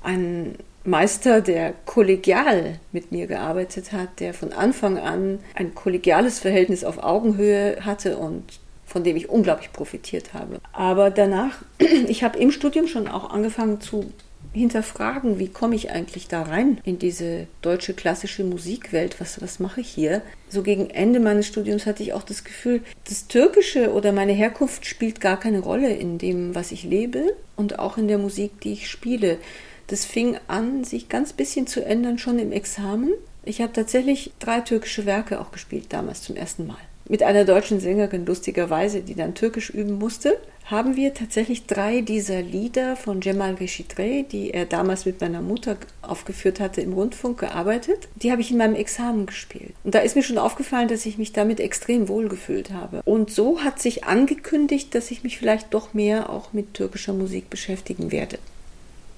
ein 0.00 0.54
Meister, 0.84 1.40
der 1.40 1.74
kollegial 1.86 2.78
mit 2.92 3.10
mir 3.10 3.26
gearbeitet 3.26 3.90
hat, 3.90 4.20
der 4.20 4.32
von 4.32 4.52
Anfang 4.52 4.96
an 4.96 5.40
ein 5.56 5.74
kollegiales 5.74 6.38
Verhältnis 6.38 6.84
auf 6.84 7.02
Augenhöhe 7.02 7.84
hatte 7.84 8.16
und 8.16 8.44
von 8.92 9.04
dem 9.04 9.16
ich 9.16 9.30
unglaublich 9.30 9.72
profitiert 9.72 10.34
habe. 10.34 10.60
Aber 10.72 11.10
danach, 11.10 11.62
ich 12.08 12.22
habe 12.22 12.38
im 12.38 12.50
Studium 12.52 12.86
schon 12.86 13.08
auch 13.08 13.30
angefangen 13.30 13.80
zu 13.80 14.12
hinterfragen, 14.52 15.38
wie 15.38 15.48
komme 15.48 15.74
ich 15.74 15.90
eigentlich 15.90 16.28
da 16.28 16.42
rein 16.42 16.78
in 16.84 16.98
diese 16.98 17.46
deutsche 17.62 17.94
klassische 17.94 18.44
Musikwelt? 18.44 19.18
Was, 19.18 19.40
was 19.40 19.60
mache 19.60 19.80
ich 19.80 19.88
hier? 19.88 20.20
So 20.50 20.62
gegen 20.62 20.90
Ende 20.90 21.20
meines 21.20 21.46
Studiums 21.46 21.86
hatte 21.86 22.02
ich 22.02 22.12
auch 22.12 22.22
das 22.22 22.44
Gefühl, 22.44 22.82
das 23.08 23.28
Türkische 23.28 23.94
oder 23.94 24.12
meine 24.12 24.32
Herkunft 24.32 24.84
spielt 24.84 25.22
gar 25.22 25.40
keine 25.40 25.60
Rolle 25.60 25.94
in 25.94 26.18
dem, 26.18 26.54
was 26.54 26.70
ich 26.70 26.84
lebe 26.84 27.34
und 27.56 27.78
auch 27.78 27.96
in 27.96 28.08
der 28.08 28.18
Musik, 28.18 28.60
die 28.60 28.74
ich 28.74 28.90
spiele. 28.90 29.38
Das 29.86 30.04
fing 30.04 30.38
an, 30.48 30.84
sich 30.84 31.08
ganz 31.08 31.32
bisschen 31.32 31.66
zu 31.66 31.82
ändern 31.82 32.18
schon 32.18 32.38
im 32.38 32.52
Examen. 32.52 33.14
Ich 33.44 33.62
habe 33.62 33.72
tatsächlich 33.72 34.32
drei 34.38 34.60
türkische 34.60 35.06
Werke 35.06 35.40
auch 35.40 35.50
gespielt, 35.50 35.86
damals 35.88 36.20
zum 36.20 36.36
ersten 36.36 36.66
Mal 36.66 36.76
mit 37.08 37.22
einer 37.22 37.44
deutschen 37.44 37.80
Sängerin 37.80 38.26
lustigerweise, 38.26 39.00
die 39.00 39.14
dann 39.14 39.34
Türkisch 39.34 39.70
üben 39.70 39.98
musste, 39.98 40.38
haben 40.64 40.96
wir 40.96 41.12
tatsächlich 41.12 41.66
drei 41.66 42.00
dieser 42.00 42.40
Lieder 42.40 42.96
von 42.96 43.20
Cemal 43.20 43.54
Reşitre, 43.54 44.22
die 44.22 44.52
er 44.52 44.64
damals 44.64 45.04
mit 45.04 45.20
meiner 45.20 45.42
Mutter 45.42 45.76
aufgeführt 46.02 46.60
hatte 46.60 46.80
im 46.80 46.92
Rundfunk, 46.92 47.40
gearbeitet. 47.40 48.08
Die 48.14 48.30
habe 48.30 48.40
ich 48.40 48.50
in 48.50 48.58
meinem 48.58 48.76
Examen 48.76 49.26
gespielt. 49.26 49.74
Und 49.82 49.94
da 49.94 49.98
ist 49.98 50.14
mir 50.14 50.22
schon 50.22 50.38
aufgefallen, 50.38 50.88
dass 50.88 51.04
ich 51.04 51.18
mich 51.18 51.32
damit 51.32 51.60
extrem 51.60 52.08
wohl 52.08 52.28
gefühlt 52.28 52.70
habe. 52.70 53.02
Und 53.04 53.30
so 53.30 53.60
hat 53.60 53.80
sich 53.80 54.04
angekündigt, 54.04 54.94
dass 54.94 55.10
ich 55.10 55.24
mich 55.24 55.36
vielleicht 55.36 55.74
doch 55.74 55.94
mehr 55.94 56.30
auch 56.30 56.52
mit 56.52 56.74
türkischer 56.74 57.12
Musik 57.12 57.50
beschäftigen 57.50 58.12
werde. 58.12 58.38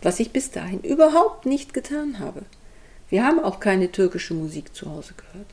Was 0.02 0.20
ich 0.20 0.30
bis 0.30 0.50
dahin 0.50 0.80
überhaupt 0.80 1.46
nicht 1.46 1.74
getan 1.74 2.18
habe. 2.18 2.42
Wir 3.10 3.24
haben 3.24 3.38
auch 3.38 3.60
keine 3.60 3.92
türkische 3.92 4.34
Musik 4.34 4.74
zu 4.74 4.90
Hause 4.90 5.14
gehört. 5.16 5.46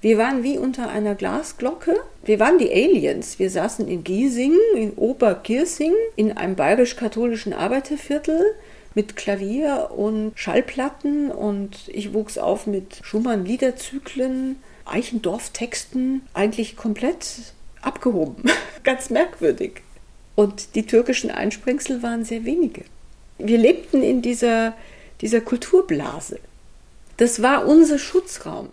Wir 0.00 0.16
waren 0.16 0.44
wie 0.44 0.58
unter 0.58 0.88
einer 0.88 1.16
Glasglocke. 1.16 1.96
Wir 2.22 2.38
waren 2.38 2.58
die 2.58 2.70
Aliens. 2.70 3.40
Wir 3.40 3.50
saßen 3.50 3.88
in 3.88 4.04
Giesing, 4.04 4.56
in 4.76 4.92
Oberkirsing, 4.92 5.92
in 6.14 6.36
einem 6.36 6.54
bayerisch-katholischen 6.54 7.52
Arbeiterviertel 7.52 8.54
mit 8.94 9.16
Klavier 9.16 9.90
und 9.96 10.32
Schallplatten 10.36 11.30
und 11.30 11.88
ich 11.88 12.14
wuchs 12.14 12.38
auf 12.38 12.66
mit 12.66 13.00
Schumann-Liederzyklen, 13.02 14.56
Eichendorff-Texten, 14.84 16.22
eigentlich 16.32 16.76
komplett 16.76 17.52
abgehoben. 17.82 18.44
Ganz 18.84 19.10
merkwürdig. 19.10 19.82
Und 20.36 20.76
die 20.76 20.86
türkischen 20.86 21.32
Einsprengsel 21.32 22.02
waren 22.04 22.24
sehr 22.24 22.44
wenige. 22.44 22.84
Wir 23.38 23.58
lebten 23.58 24.02
in 24.02 24.22
dieser, 24.22 24.74
dieser 25.20 25.40
Kulturblase. 25.40 26.38
Das 27.16 27.42
war 27.42 27.66
unser 27.66 27.98
Schutzraum. 27.98 28.68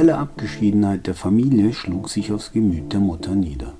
Ideelle 0.00 0.16
Abgeschiedenheit 0.16 1.06
der 1.06 1.14
Familie 1.14 1.74
schlug 1.74 2.08
sich 2.08 2.32
aufs 2.32 2.52
Gemüt 2.52 2.90
der 2.94 3.00
Mutter 3.00 3.34
nieder. 3.34 3.74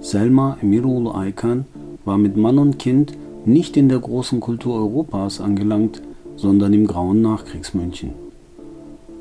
Selma 0.00 0.58
Emirul 0.60 1.14
Aykan 1.14 1.64
war 2.04 2.18
mit 2.18 2.36
Mann 2.36 2.58
und 2.58 2.80
Kind 2.80 3.12
nicht 3.44 3.76
in 3.76 3.88
der 3.88 4.00
großen 4.00 4.40
Kultur 4.40 4.74
Europas 4.74 5.40
angelangt, 5.40 6.02
sondern 6.34 6.72
im 6.72 6.88
grauen 6.88 7.22
Nachkriegsmünchen. 7.22 8.10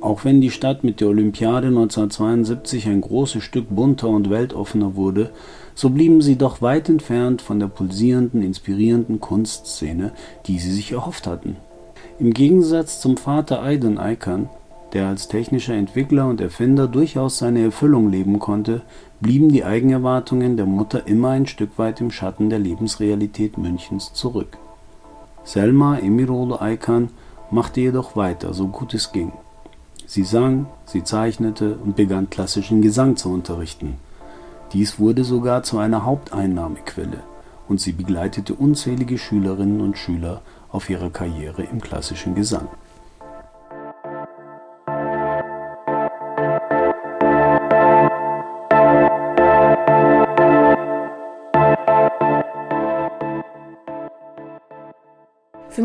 Auch 0.01 0.25
wenn 0.25 0.41
die 0.41 0.49
Stadt 0.49 0.83
mit 0.83 1.01
der 1.01 1.09
Olympiade 1.09 1.67
1972 1.67 2.87
ein 2.87 3.01
großes 3.01 3.43
Stück 3.43 3.67
bunter 3.69 4.07
und 4.09 4.31
weltoffener 4.31 4.95
wurde, 4.95 5.29
so 5.75 5.91
blieben 5.91 6.21
sie 6.23 6.35
doch 6.35 6.63
weit 6.63 6.89
entfernt 6.89 7.43
von 7.43 7.59
der 7.59 7.67
pulsierenden, 7.67 8.41
inspirierenden 8.41 9.19
Kunstszene, 9.19 10.13
die 10.47 10.57
sie 10.57 10.71
sich 10.71 10.93
erhofft 10.93 11.27
hatten. 11.27 11.57
Im 12.17 12.33
Gegensatz 12.33 12.99
zum 12.99 13.17
Vater 13.17 13.61
Aydın 13.61 13.99
Aykan, 13.99 14.49
der 14.93 15.07
als 15.07 15.27
technischer 15.27 15.73
Entwickler 15.73 16.27
und 16.27 16.41
Erfinder 16.41 16.87
durchaus 16.87 17.37
seine 17.37 17.63
Erfüllung 17.63 18.09
leben 18.09 18.39
konnte, 18.39 18.81
blieben 19.21 19.49
die 19.49 19.63
Eigenerwartungen 19.63 20.57
der 20.57 20.65
Mutter 20.65 21.07
immer 21.07 21.29
ein 21.29 21.47
Stück 21.47 21.77
weit 21.77 22.01
im 22.01 22.11
Schatten 22.11 22.49
der 22.49 22.59
Lebensrealität 22.59 23.57
Münchens 23.57 24.13
zurück. 24.13 24.57
Selma 25.43 25.97
Emirolu 25.97 26.55
Aykan 26.55 27.09
machte 27.49 27.81
jedoch 27.81 28.15
weiter, 28.15 28.53
so 28.53 28.67
gut 28.67 28.93
es 28.93 29.11
ging. 29.11 29.31
Sie 30.05 30.23
sang, 30.23 30.65
sie 30.85 31.03
zeichnete 31.03 31.77
und 31.77 31.95
begann 31.95 32.29
klassischen 32.29 32.81
Gesang 32.81 33.15
zu 33.15 33.29
unterrichten. 33.29 33.95
Dies 34.73 34.99
wurde 34.99 35.23
sogar 35.23 35.63
zu 35.63 35.77
einer 35.77 36.05
Haupteinnahmequelle 36.05 37.23
und 37.67 37.79
sie 37.79 37.93
begleitete 37.93 38.53
unzählige 38.53 39.17
Schülerinnen 39.17 39.81
und 39.81 39.97
Schüler 39.97 40.41
auf 40.69 40.89
ihrer 40.89 41.09
Karriere 41.09 41.63
im 41.63 41.81
klassischen 41.81 42.35
Gesang. 42.35 42.67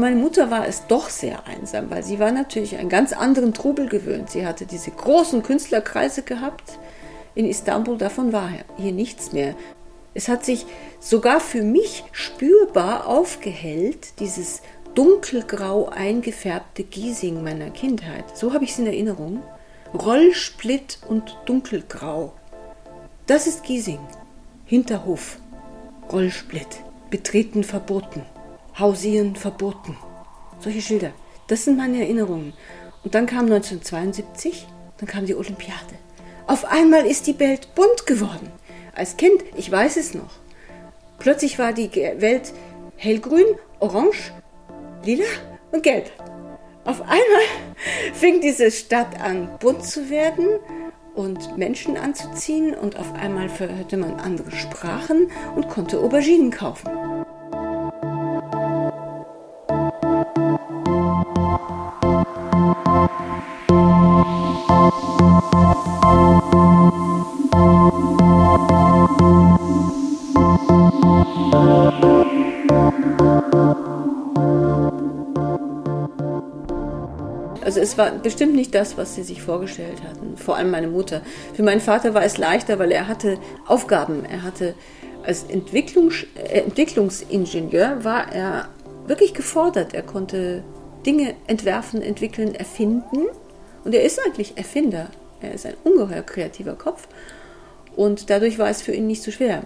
Meine 0.06 0.20
Mutter 0.20 0.52
war 0.52 0.68
es 0.68 0.86
doch 0.86 1.10
sehr 1.10 1.48
einsam, 1.48 1.90
weil 1.90 2.04
sie 2.04 2.20
war 2.20 2.30
natürlich 2.30 2.76
einen 2.76 2.88
ganz 2.88 3.12
anderen 3.12 3.52
Trubel 3.52 3.88
gewöhnt. 3.88 4.30
Sie 4.30 4.46
hatte 4.46 4.64
diese 4.64 4.92
großen 4.92 5.42
Künstlerkreise 5.42 6.22
gehabt 6.22 6.78
in 7.34 7.44
Istanbul, 7.44 7.98
davon 7.98 8.32
war 8.32 8.50
hier 8.76 8.92
nichts 8.92 9.32
mehr. 9.32 9.56
Es 10.14 10.28
hat 10.28 10.44
sich 10.44 10.64
sogar 11.00 11.40
für 11.40 11.64
mich 11.64 12.04
spürbar 12.12 13.08
aufgehellt, 13.08 14.20
dieses 14.20 14.62
dunkelgrau 14.94 15.88
eingefärbte 15.88 16.84
Giesing 16.84 17.42
meiner 17.42 17.70
Kindheit. 17.70 18.38
So 18.38 18.54
habe 18.54 18.62
ich 18.62 18.70
es 18.70 18.78
in 18.78 18.86
Erinnerung. 18.86 19.42
Rollsplit 19.92 21.00
und 21.08 21.36
dunkelgrau. 21.46 22.32
Das 23.26 23.48
ist 23.48 23.64
Giesing. 23.64 23.98
Hinterhof. 24.66 25.40
Rollsplit. 26.12 26.68
Betreten 27.10 27.64
verboten. 27.64 28.22
Hausieren 28.78 29.36
verboten. 29.36 29.96
Solche 30.60 30.82
Schilder. 30.82 31.12
Das 31.46 31.64
sind 31.64 31.76
meine 31.76 32.00
Erinnerungen. 32.00 32.52
Und 33.04 33.14
dann 33.14 33.26
kam 33.26 33.46
1972, 33.46 34.66
dann 34.98 35.06
kam 35.08 35.26
die 35.26 35.34
Olympiade. 35.34 35.94
Auf 36.46 36.64
einmal 36.64 37.06
ist 37.06 37.26
die 37.26 37.38
Welt 37.38 37.74
bunt 37.74 38.06
geworden. 38.06 38.50
Als 38.94 39.16
Kind, 39.16 39.42
ich 39.56 39.70
weiß 39.70 39.96
es 39.96 40.14
noch. 40.14 40.30
Plötzlich 41.18 41.58
war 41.58 41.72
die 41.72 41.90
Welt 41.92 42.52
hellgrün, 42.96 43.46
orange, 43.80 44.32
lila 45.04 45.24
und 45.72 45.82
gelb. 45.82 46.10
Auf 46.84 47.00
einmal 47.00 47.46
fing 48.12 48.40
diese 48.40 48.70
Stadt 48.70 49.20
an, 49.20 49.58
bunt 49.58 49.84
zu 49.84 50.10
werden 50.10 50.46
und 51.14 51.56
Menschen 51.56 51.96
anzuziehen 51.96 52.74
und 52.74 52.98
auf 52.98 53.14
einmal 53.14 53.48
hörte 53.58 53.96
man 53.96 54.20
andere 54.20 54.50
Sprachen 54.50 55.30
und 55.54 55.68
konnte 55.68 55.98
Auberginen 55.98 56.50
kaufen. 56.50 57.05
Es 77.96 77.98
war 77.98 78.10
bestimmt 78.10 78.54
nicht 78.54 78.74
das, 78.74 78.98
was 78.98 79.14
sie 79.14 79.22
sich 79.22 79.40
vorgestellt 79.40 80.02
hatten. 80.02 80.36
Vor 80.36 80.56
allem 80.56 80.70
meine 80.70 80.86
Mutter. 80.86 81.22
Für 81.54 81.62
meinen 81.62 81.80
Vater 81.80 82.12
war 82.12 82.24
es 82.24 82.36
leichter, 82.36 82.78
weil 82.78 82.92
er 82.92 83.08
hatte 83.08 83.38
Aufgaben. 83.66 84.26
Er 84.26 84.42
hatte 84.42 84.74
als 85.24 85.44
Entwicklungs 85.44 86.26
äh, 86.34 86.60
Entwicklungsingenieur 86.60 88.04
war 88.04 88.30
er 88.34 88.68
wirklich 89.06 89.32
gefordert. 89.32 89.94
Er 89.94 90.02
konnte 90.02 90.62
Dinge 91.06 91.36
entwerfen, 91.46 92.02
entwickeln, 92.02 92.54
erfinden. 92.54 93.28
Und 93.82 93.94
er 93.94 94.04
ist 94.04 94.20
eigentlich 94.26 94.58
Erfinder. 94.58 95.08
Er 95.40 95.54
ist 95.54 95.64
ein 95.64 95.76
ungeheuer 95.82 96.20
kreativer 96.20 96.74
Kopf. 96.74 97.08
Und 97.96 98.28
dadurch 98.28 98.58
war 98.58 98.68
es 98.68 98.82
für 98.82 98.92
ihn 98.92 99.06
nicht 99.06 99.22
so 99.22 99.30
schwer. 99.30 99.62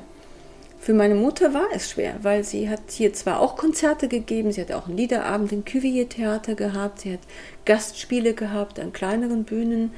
Für 0.81 0.95
meine 0.95 1.15
Mutter 1.15 1.53
war 1.53 1.67
es 1.75 1.91
schwer, 1.91 2.15
weil 2.23 2.43
sie 2.43 2.71
hat 2.71 2.81
hier 2.91 3.13
zwar 3.13 3.41
auch 3.41 3.57
Konzerte 3.57 4.09
gegeben, 4.09 4.51
sie 4.51 4.63
hat 4.63 4.73
auch 4.73 4.89
einen 4.89 4.97
Liederabend 4.97 5.53
im 5.53 5.67
Cuvier-Theater 5.67 6.55
gehabt, 6.55 7.01
sie 7.01 7.13
hat 7.13 7.21
Gastspiele 7.67 8.33
gehabt 8.33 8.81
an 8.81 8.95
kleineren 8.95 9.45
Bühnen, 9.45 9.93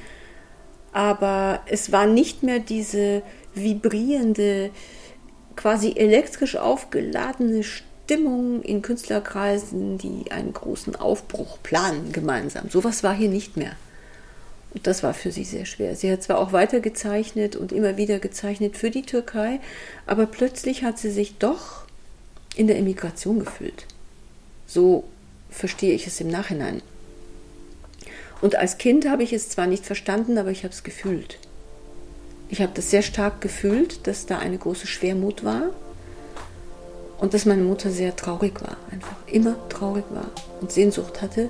aber 0.91 1.61
es 1.67 1.93
war 1.93 2.05
nicht 2.05 2.43
mehr 2.43 2.59
diese 2.59 3.21
vibrierende, 3.55 4.71
quasi 5.55 5.93
elektrisch 5.95 6.57
aufgeladene 6.57 7.63
Stimmung 7.63 8.61
in 8.61 8.81
Künstlerkreisen, 8.81 9.97
die 9.97 10.33
einen 10.33 10.51
großen 10.51 10.97
Aufbruch 10.97 11.59
planen 11.63 12.11
gemeinsam. 12.11 12.69
Sowas 12.69 13.03
war 13.03 13.13
hier 13.13 13.29
nicht 13.29 13.55
mehr. 13.55 13.71
Und 14.73 14.87
das 14.87 15.03
war 15.03 15.13
für 15.13 15.31
sie 15.31 15.43
sehr 15.43 15.65
schwer. 15.65 15.95
Sie 15.95 16.11
hat 16.11 16.23
zwar 16.23 16.39
auch 16.39 16.51
weiter 16.51 16.79
gezeichnet 16.79 17.55
und 17.55 17.71
immer 17.71 17.97
wieder 17.97 18.19
gezeichnet 18.19 18.75
für 18.75 18.89
die 18.89 19.03
Türkei, 19.03 19.59
aber 20.07 20.25
plötzlich 20.25 20.83
hat 20.83 20.97
sie 20.97 21.11
sich 21.11 21.37
doch 21.37 21.85
in 22.55 22.67
der 22.67 22.77
Emigration 22.77 23.39
gefühlt. 23.39 23.85
So 24.65 25.03
verstehe 25.49 25.93
ich 25.93 26.07
es 26.07 26.19
im 26.19 26.29
Nachhinein. 26.29 26.81
Und 28.41 28.55
als 28.55 28.77
Kind 28.77 29.07
habe 29.07 29.23
ich 29.23 29.31
es 29.31 29.49
zwar 29.49 29.67
nicht 29.67 29.85
verstanden, 29.85 30.37
aber 30.37 30.51
ich 30.51 30.63
habe 30.63 30.73
es 30.73 30.83
gefühlt. 30.83 31.37
Ich 32.49 32.61
habe 32.61 32.71
das 32.73 32.89
sehr 32.89 33.01
stark 33.01 33.41
gefühlt, 33.41 34.05
dass 34.07 34.25
da 34.25 34.39
eine 34.39 34.57
große 34.57 34.87
Schwermut 34.87 35.43
war 35.43 35.69
und 37.19 37.33
dass 37.33 37.45
meine 37.45 37.63
Mutter 37.63 37.89
sehr 37.89 38.15
traurig 38.15 38.61
war, 38.61 38.77
einfach 38.91 39.15
immer 39.27 39.55
traurig 39.69 40.05
war 40.09 40.29
und 40.61 40.71
Sehnsucht 40.71 41.21
hatte 41.21 41.49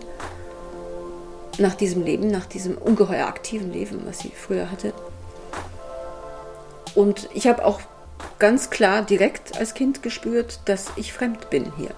nach 1.58 1.76
diesem 1.76 2.04
Leben, 2.04 2.28
nach 2.28 2.46
diesem 2.46 2.78
ungeheuer 2.78 3.28
aktiven 3.28 3.72
Leben, 3.72 4.02
was 4.06 4.20
sie 4.20 4.32
früher 4.36 4.72
hatte. 4.72 4.94
Und 6.96 7.30
ich 7.34 7.48
habe 7.48 7.66
auch 7.66 7.82
ganz 8.40 8.70
klar 8.70 9.04
direkt 9.04 9.58
als 9.58 9.74
Kind 9.74 10.04
gespürt, 10.04 10.60
dass 10.66 10.92
ich 10.96 11.14
fremd 11.14 11.50
bin 11.50 11.72
hier. 11.78 11.92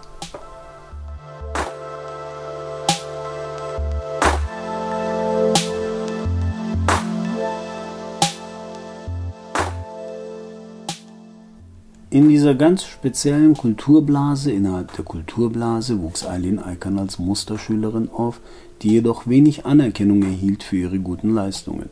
In 12.16 12.30
dieser 12.30 12.56
ganz 12.56 12.86
speziellen 12.86 13.58
Kulturblase 13.58 14.50
innerhalb 14.50 14.96
der 14.96 15.04
Kulturblase 15.04 16.02
wuchs 16.02 16.26
Eileen 16.26 16.60
Eikern 16.60 16.98
als 16.98 17.20
Musterschülerin 17.20 18.08
auf, 18.10 18.40
die 18.82 18.92
jedoch 18.92 19.28
wenig 19.28 19.66
Anerkennung 19.66 20.24
erhielt 20.24 20.64
für 20.64 20.78
ihre 20.78 21.00
guten 21.00 21.34
Leistungen. 21.34 21.90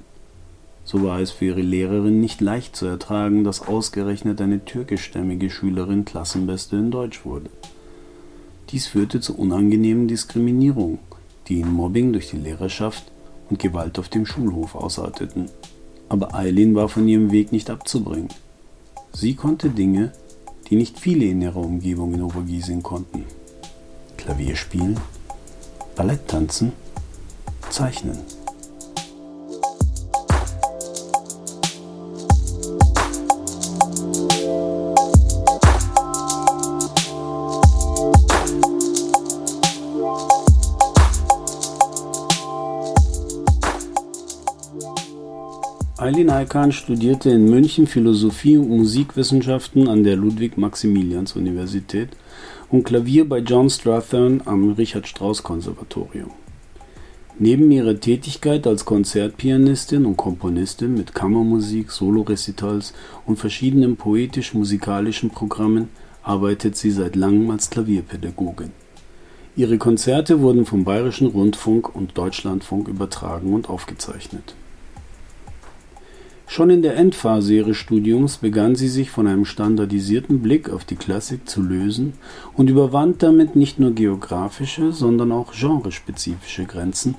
So 0.86 1.04
war 1.04 1.20
es 1.20 1.32
für 1.32 1.48
ihre 1.48 1.62
Lehrerin 1.62 2.22
nicht 2.22 2.40
leicht 2.40 2.78
zu 2.78 2.86
ertragen, 2.86 3.44
dass 3.44 3.68
ausgerechnet 3.68 4.40
eine 4.40 4.64
türkischstämmige 4.64 5.50
Schülerin 5.50 6.06
Klassenbeste 6.06 6.78
in 6.78 6.90
Deutsch 6.90 7.26
wurde. 7.26 7.50
Dies 8.70 8.88
führte 8.88 9.20
zu 9.20 9.38
unangenehmen 9.38 10.08
Diskriminierungen, 10.08 11.00
die 11.50 11.60
in 11.60 11.70
Mobbing 11.70 12.14
durch 12.14 12.30
die 12.30 12.38
Lehrerschaft 12.38 13.12
und 13.50 13.60
Gewalt 13.60 14.00
auf 14.00 14.08
dem 14.08 14.26
Schulhof 14.26 14.76
ausarteten. 14.76 15.50
Aber 16.08 16.34
Eileen 16.34 16.76
war 16.76 16.88
von 16.88 17.10
ihrem 17.10 17.34
Weg 17.34 17.52
nicht 17.52 17.70
abzubringen. 17.70 18.30
Sie 19.16 19.36
konnte 19.36 19.70
Dinge, 19.70 20.12
die 20.70 20.76
nicht 20.76 21.00
viele 21.00 21.26
in 21.26 21.42
ihrer 21.42 21.58
Umgebung 21.58 22.14
in 22.16 22.24
Obergiesing 22.24 22.82
konnten. 22.82 23.26
Klavier 24.18 24.56
spielen, 24.56 25.00
Ballett 25.96 26.28
tanzen, 26.28 26.74
zeichnen. 27.70 28.18
Eileen 46.04 46.30
Aykan 46.30 46.74
studierte 46.74 47.30
in 47.30 47.50
München 47.50 47.88
Philosophie 47.88 48.58
und 48.58 48.68
Musikwissenschaften 48.68 49.88
an 49.88 50.04
der 50.04 50.18
Ludwig-Maximilians-Universität 50.18 52.10
und 52.70 52.84
Klavier 52.84 53.24
bei 53.30 53.38
John 53.38 53.70
Strathern 53.70 54.42
am 54.44 54.74
Richard 54.74 55.08
Strauss 55.08 55.44
Konservatorium. 55.44 56.32
Neben 57.40 57.72
ihrer 57.72 57.98
Tätigkeit 57.98 58.68
als 58.68 58.84
Konzertpianistin 58.84 60.06
und 60.06 60.18
Komponistin 60.18 60.94
mit 60.94 61.16
Kammermusik, 61.16 61.90
Solorecitals 61.90 62.94
und 63.26 63.38
verschiedenen 63.38 63.96
poetisch-musikalischen 63.96 65.30
Programmen 65.30 65.88
arbeitet 66.22 66.76
sie 66.76 66.92
seit 66.92 67.16
langem 67.16 67.50
als 67.50 67.70
Klavierpädagogin. 67.70 68.72
Ihre 69.56 69.78
Konzerte 69.78 70.42
wurden 70.42 70.66
vom 70.66 70.84
Bayerischen 70.84 71.28
Rundfunk 71.28 71.96
und 71.96 72.18
Deutschlandfunk 72.18 72.90
übertragen 72.90 73.54
und 73.54 73.70
aufgezeichnet 73.70 74.54
Schon 76.46 76.70
in 76.70 76.82
der 76.82 76.98
Endphase 76.98 77.56
ihres 77.56 77.78
Studiums 77.78 78.38
begann 78.38 78.76
sie 78.76 78.90
sich 78.90 79.10
von 79.10 79.28
einem 79.28 79.46
standardisierten 79.46 80.42
Blick 80.42 80.70
auf 80.70 80.86
die 80.86 80.96
Klassik 80.96 81.50
zu 81.50 81.62
lösen 81.62 82.14
und 82.56 82.70
überwand 82.70 83.24
damit 83.24 83.56
nicht 83.56 83.80
nur 83.80 83.92
geografische, 83.92 84.92
sondern 84.92 85.32
auch 85.32 85.54
genrespezifische 85.54 86.66
Grenzen, 86.66 87.16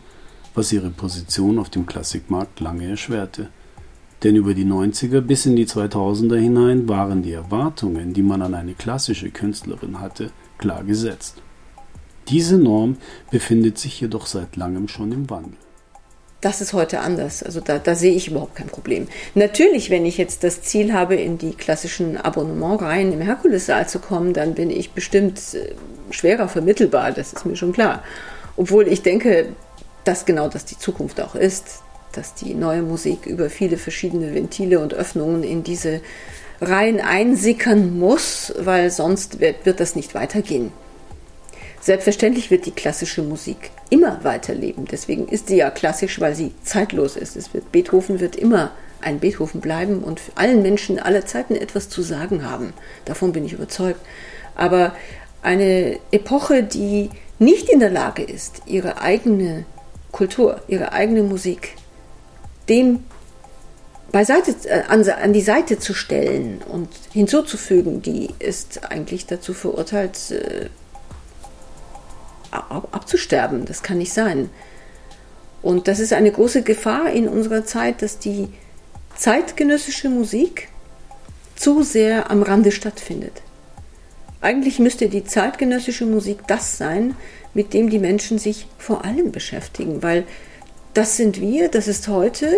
was 0.54 0.72
ihre 0.72 0.90
Position 0.90 1.58
auf 1.58 1.70
dem 1.70 1.86
Klassikmarkt 1.86 2.60
lange 2.60 2.86
erschwerte. 2.86 3.48
Denn 4.22 4.36
über 4.36 4.54
die 4.54 4.64
90er 4.64 5.20
bis 5.20 5.46
in 5.46 5.56
die 5.56 5.66
2000er 5.66 6.36
hinein 6.36 6.88
waren 6.88 7.22
die 7.22 7.32
Erwartungen, 7.32 8.14
die 8.14 8.22
man 8.22 8.40
an 8.40 8.54
eine 8.54 8.74
klassische 8.74 9.30
Künstlerin 9.30 10.00
hatte, 10.00 10.30
klar 10.58 10.84
gesetzt. 10.84 11.42
Diese 12.28 12.56
Norm 12.56 12.96
befindet 13.30 13.78
sich 13.78 14.00
jedoch 14.00 14.26
seit 14.26 14.56
langem 14.56 14.88
schon 14.88 15.12
im 15.12 15.28
Wandel. 15.28 15.58
Das 16.44 16.60
ist 16.60 16.74
heute 16.74 17.00
anders. 17.00 17.42
Also 17.42 17.60
da, 17.60 17.78
da 17.78 17.94
sehe 17.94 18.12
ich 18.12 18.28
überhaupt 18.28 18.54
kein 18.54 18.66
Problem. 18.66 19.08
Natürlich, 19.34 19.88
wenn 19.88 20.04
ich 20.04 20.18
jetzt 20.18 20.44
das 20.44 20.60
Ziel 20.60 20.92
habe, 20.92 21.14
in 21.14 21.38
die 21.38 21.52
klassischen 21.52 22.18
Abonnementreihen 22.18 23.14
im 23.14 23.22
Herkulessaal 23.22 23.88
zu 23.88 23.98
kommen, 23.98 24.34
dann 24.34 24.52
bin 24.52 24.68
ich 24.68 24.90
bestimmt 24.90 25.40
äh, 25.54 25.72
schwerer 26.10 26.48
vermittelbar. 26.48 27.12
Das 27.12 27.32
ist 27.32 27.46
mir 27.46 27.56
schon 27.56 27.72
klar. 27.72 28.02
Obwohl 28.58 28.88
ich 28.88 29.00
denke, 29.00 29.54
dass 30.04 30.26
genau 30.26 30.48
das 30.48 30.66
die 30.66 30.76
Zukunft 30.76 31.18
auch 31.18 31.34
ist, 31.34 31.82
dass 32.12 32.34
die 32.34 32.52
neue 32.52 32.82
Musik 32.82 33.24
über 33.24 33.48
viele 33.48 33.78
verschiedene 33.78 34.34
Ventile 34.34 34.80
und 34.80 34.92
Öffnungen 34.92 35.44
in 35.44 35.64
diese 35.64 36.02
Reihen 36.60 37.00
einsickern 37.00 37.98
muss, 37.98 38.52
weil 38.58 38.90
sonst 38.90 39.40
wird, 39.40 39.64
wird 39.64 39.80
das 39.80 39.96
nicht 39.96 40.14
weitergehen. 40.14 40.72
Selbstverständlich 41.84 42.50
wird 42.50 42.64
die 42.64 42.70
klassische 42.70 43.20
Musik 43.20 43.70
immer 43.90 44.24
weiterleben. 44.24 44.86
Deswegen 44.90 45.28
ist 45.28 45.48
sie 45.48 45.56
ja 45.56 45.68
klassisch, 45.68 46.18
weil 46.18 46.34
sie 46.34 46.54
zeitlos 46.62 47.14
ist. 47.14 47.36
Es 47.36 47.52
wird, 47.52 47.72
Beethoven 47.72 48.20
wird 48.20 48.36
immer 48.36 48.72
ein 49.02 49.20
Beethoven 49.20 49.60
bleiben 49.60 50.02
und 50.02 50.18
allen 50.34 50.62
Menschen 50.62 50.98
aller 50.98 51.26
Zeiten 51.26 51.54
etwas 51.54 51.90
zu 51.90 52.00
sagen 52.00 52.50
haben. 52.50 52.72
Davon 53.04 53.34
bin 53.34 53.44
ich 53.44 53.52
überzeugt. 53.52 54.00
Aber 54.54 54.96
eine 55.42 55.98
Epoche, 56.10 56.62
die 56.62 57.10
nicht 57.38 57.68
in 57.68 57.80
der 57.80 57.90
Lage 57.90 58.22
ist, 58.22 58.62
ihre 58.64 59.02
eigene 59.02 59.66
Kultur, 60.10 60.62
ihre 60.68 60.92
eigene 60.92 61.22
Musik 61.22 61.74
dem 62.70 63.04
beiseite, 64.10 64.54
äh, 64.70 64.84
an, 64.88 65.06
an 65.06 65.34
die 65.34 65.42
Seite 65.42 65.78
zu 65.78 65.92
stellen 65.92 66.62
und 66.66 66.88
hinzuzufügen, 67.12 68.00
die 68.00 68.30
ist 68.38 68.90
eigentlich 68.90 69.26
dazu 69.26 69.52
verurteilt, 69.52 70.30
äh, 70.30 70.70
abzusterben. 72.54 73.64
Das 73.64 73.82
kann 73.82 73.98
nicht 73.98 74.12
sein. 74.12 74.50
Und 75.62 75.88
das 75.88 75.98
ist 75.98 76.12
eine 76.12 76.30
große 76.30 76.62
Gefahr 76.62 77.10
in 77.10 77.28
unserer 77.28 77.64
Zeit, 77.64 78.02
dass 78.02 78.18
die 78.18 78.48
zeitgenössische 79.16 80.10
Musik 80.10 80.68
zu 81.56 81.82
sehr 81.82 82.30
am 82.30 82.42
Rande 82.42 82.72
stattfindet. 82.72 83.42
Eigentlich 84.40 84.78
müsste 84.78 85.08
die 85.08 85.24
zeitgenössische 85.24 86.04
Musik 86.04 86.40
das 86.46 86.76
sein, 86.76 87.16
mit 87.54 87.72
dem 87.72 87.88
die 87.88 87.98
Menschen 87.98 88.38
sich 88.38 88.66
vor 88.76 89.04
allem 89.04 89.32
beschäftigen, 89.32 90.02
weil 90.02 90.24
das 90.92 91.16
sind 91.16 91.40
wir, 91.40 91.68
das 91.68 91.88
ist 91.88 92.08
heute, 92.08 92.52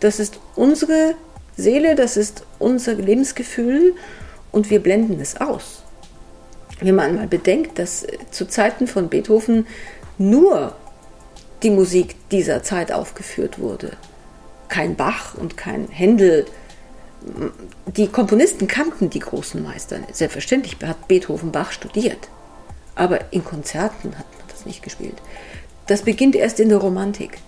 das 0.00 0.18
ist 0.18 0.40
unsere 0.54 1.14
Seele, 1.56 1.94
das 1.94 2.16
ist 2.16 2.44
unser 2.58 2.94
Lebensgefühl 2.94 3.94
und 4.52 4.70
wir 4.70 4.80
blenden 4.80 5.20
es 5.20 5.40
aus. 5.40 5.82
Wenn 6.80 6.94
man 6.94 7.06
einmal 7.06 7.26
bedenkt, 7.26 7.78
dass 7.78 8.06
zu 8.30 8.46
Zeiten 8.46 8.86
von 8.86 9.08
Beethoven 9.08 9.66
nur 10.18 10.74
die 11.62 11.70
Musik 11.70 12.16
dieser 12.30 12.62
Zeit 12.62 12.92
aufgeführt 12.92 13.58
wurde, 13.58 13.92
kein 14.68 14.96
Bach 14.96 15.34
und 15.34 15.56
kein 15.56 15.88
Händel, 15.88 16.46
die 17.86 18.08
Komponisten 18.08 18.68
kannten 18.68 19.10
die 19.10 19.20
großen 19.20 19.62
Meister. 19.62 19.98
Selbstverständlich 20.12 20.76
hat 20.84 21.08
Beethoven 21.08 21.50
Bach 21.50 21.72
studiert, 21.72 22.28
aber 22.94 23.32
in 23.32 23.44
Konzerten 23.44 24.16
hat 24.18 24.26
man 24.38 24.48
das 24.48 24.66
nicht 24.66 24.82
gespielt. 24.82 25.16
Das 25.86 26.02
beginnt 26.02 26.36
erst 26.36 26.60
in 26.60 26.68
der 26.68 26.78
Romantik. 26.78 27.38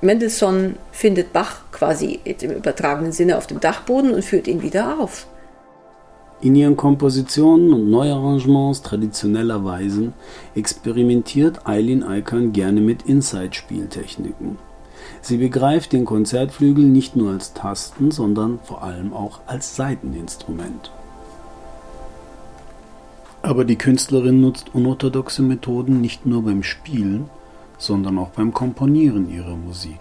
Mendelssohn 0.00 0.76
findet 0.90 1.32
Bach 1.32 1.60
quasi 1.70 2.20
im 2.24 2.50
übertragenen 2.50 3.12
Sinne 3.12 3.38
auf 3.38 3.46
dem 3.46 3.60
Dachboden 3.60 4.12
und 4.12 4.24
führt 4.24 4.48
ihn 4.48 4.60
wieder 4.60 4.98
auf. 4.98 5.26
In 6.42 6.56
ihren 6.56 6.76
Kompositionen 6.76 7.72
und 7.72 7.88
Neuarrangements 7.88 8.82
traditioneller 8.82 9.64
Weisen 9.64 10.12
experimentiert 10.56 11.68
Eileen 11.68 12.02
Eikern 12.02 12.52
gerne 12.52 12.80
mit 12.80 13.02
Inside-Spieltechniken. 13.02 14.58
Sie 15.20 15.36
begreift 15.36 15.92
den 15.92 16.04
Konzertflügel 16.04 16.82
nicht 16.84 17.14
nur 17.14 17.30
als 17.30 17.54
Tasten, 17.54 18.10
sondern 18.10 18.58
vor 18.64 18.82
allem 18.82 19.12
auch 19.12 19.38
als 19.46 19.76
Saiteninstrument. 19.76 20.90
Aber 23.42 23.64
die 23.64 23.78
Künstlerin 23.78 24.40
nutzt 24.40 24.74
unorthodoxe 24.74 25.42
Methoden 25.42 26.00
nicht 26.00 26.26
nur 26.26 26.42
beim 26.42 26.64
Spielen, 26.64 27.30
sondern 27.78 28.18
auch 28.18 28.30
beim 28.30 28.52
Komponieren 28.52 29.30
ihrer 29.32 29.56
Musik. 29.56 30.00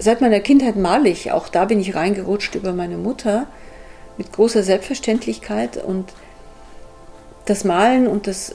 Seit 0.00 0.20
meiner 0.20 0.40
Kindheit 0.40 0.74
male 0.74 1.08
ich, 1.08 1.30
auch 1.30 1.48
da 1.48 1.66
bin 1.66 1.78
ich 1.78 1.94
reingerutscht 1.94 2.56
über 2.56 2.72
meine 2.72 2.96
Mutter, 2.96 3.46
mit 4.18 4.32
großer 4.32 4.62
Selbstverständlichkeit 4.62 5.82
und 5.82 6.12
das 7.46 7.64
Malen 7.64 8.06
und 8.06 8.26
das 8.26 8.54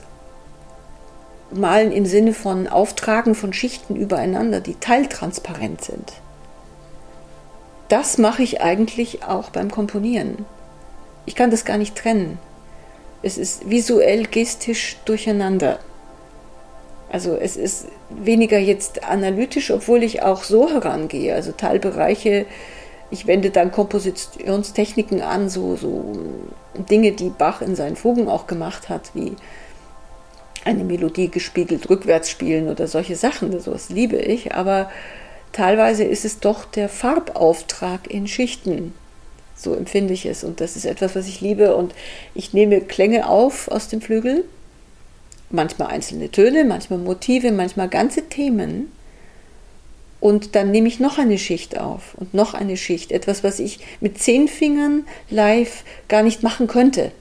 Malen 1.52 1.91
im 1.91 2.06
Sinne 2.06 2.34
von 2.34 2.67
Auftragen 2.67 3.34
von 3.34 3.54
Schichten 3.54 3.95
übereinander, 3.95 4.60
die 4.60 4.76
teiltransparent 4.76 5.84
sind. 5.84 6.13
Das 7.89 8.17
mache 8.17 8.43
ich 8.43 8.62
eigentlich 8.62 9.23
auch 9.23 9.49
beim 9.49 9.71
Komponieren. 9.71 10.45
Ich 11.26 11.36
kann 11.36 11.52
das 11.52 11.65
gar 11.65 11.78
nicht 11.78 11.95
trennen. 11.95 12.39
Es 13.21 13.38
ist 13.38 13.69
visuell, 13.69 14.26
gestisch 14.26 14.97
durcheinander. 15.06 15.80
Also 17.10 17.36
es 17.36 17.56
ist 17.56 17.88
weniger 18.10 18.58
jetzt 18.58 19.04
analytisch, 19.04 19.71
obwohl 19.71 20.04
ich 20.04 20.23
auch 20.23 20.43
so 20.43 20.69
herangehe. 20.69 21.34
Also 21.34 21.52
Teilbereiche, 21.52 22.45
ich 23.13 23.28
wende 23.28 23.52
dann 23.52 23.71
Kompositionstechniken 23.71 25.21
an, 25.21 25.47
so, 25.47 25.76
so 25.76 26.17
Dinge, 26.89 27.12
die 27.12 27.30
Bach 27.30 27.62
in 27.62 27.76
seinen 27.76 27.95
Fugen 27.95 28.28
auch 28.28 28.47
gemacht 28.47 28.89
hat, 28.89 29.12
wie 29.13 29.34
eine 30.65 30.84
Melodie 30.84 31.30
gespiegelt 31.30 31.89
rückwärts 31.89 32.32
spielen 32.32 32.69
oder 32.69 32.88
solche 32.88 33.15
Sachen, 33.15 33.60
sowas 33.60 33.89
liebe 33.89 34.17
ich, 34.17 34.56
aber 34.56 34.89
teilweise 35.52 36.04
ist 36.04 36.26
es 36.26 36.39
doch 36.39 36.65
der 36.65 36.89
Farbauftrag 36.89 38.10
in 38.10 38.28
Schichten. 38.28 38.95
So 39.56 39.76
empfinde 39.76 40.13
ich 40.13 40.26
es. 40.26 40.43
Und 40.43 40.60
das 40.60 40.76
ist 40.76 40.86
etwas, 40.86 41.15
was 41.15 41.28
ich 41.28 41.39
liebe. 41.39 41.76
Und 41.76 41.93
ich 42.34 42.54
nehme 42.54 42.82
Klänge 42.82 43.30
auf 43.30 43.67
aus 43.67 43.88
dem 43.88 44.02
Flügel, 44.02 44.45
manchmal 45.52 45.89
einzelne 45.89 46.32
Töne, 46.32 46.63
manchmal 46.63 46.97
Motive, 46.97 47.52
manchmal 47.52 47.88
ganze 47.88 48.28
Themen 48.28 48.91
und 50.24 50.56
dann 50.56 50.72
nehme 50.72 50.88
ich 50.88 51.02
noch 51.02 51.18
eine 51.18 51.38
Schicht 51.38 51.78
auf 51.78 52.16
und 52.16 52.34
noch 52.34 52.54
eine 52.54 52.78
Schicht, 52.78 53.12
etwas, 53.12 53.44
was 53.44 53.60
ich 53.60 53.80
mit 54.00 54.20
zehn 54.20 54.48
Fingern 54.48 55.06
live 55.30 55.84
gar 56.08 56.24
nicht 56.24 56.44
machen 56.44 56.68
könnte. 56.68 57.12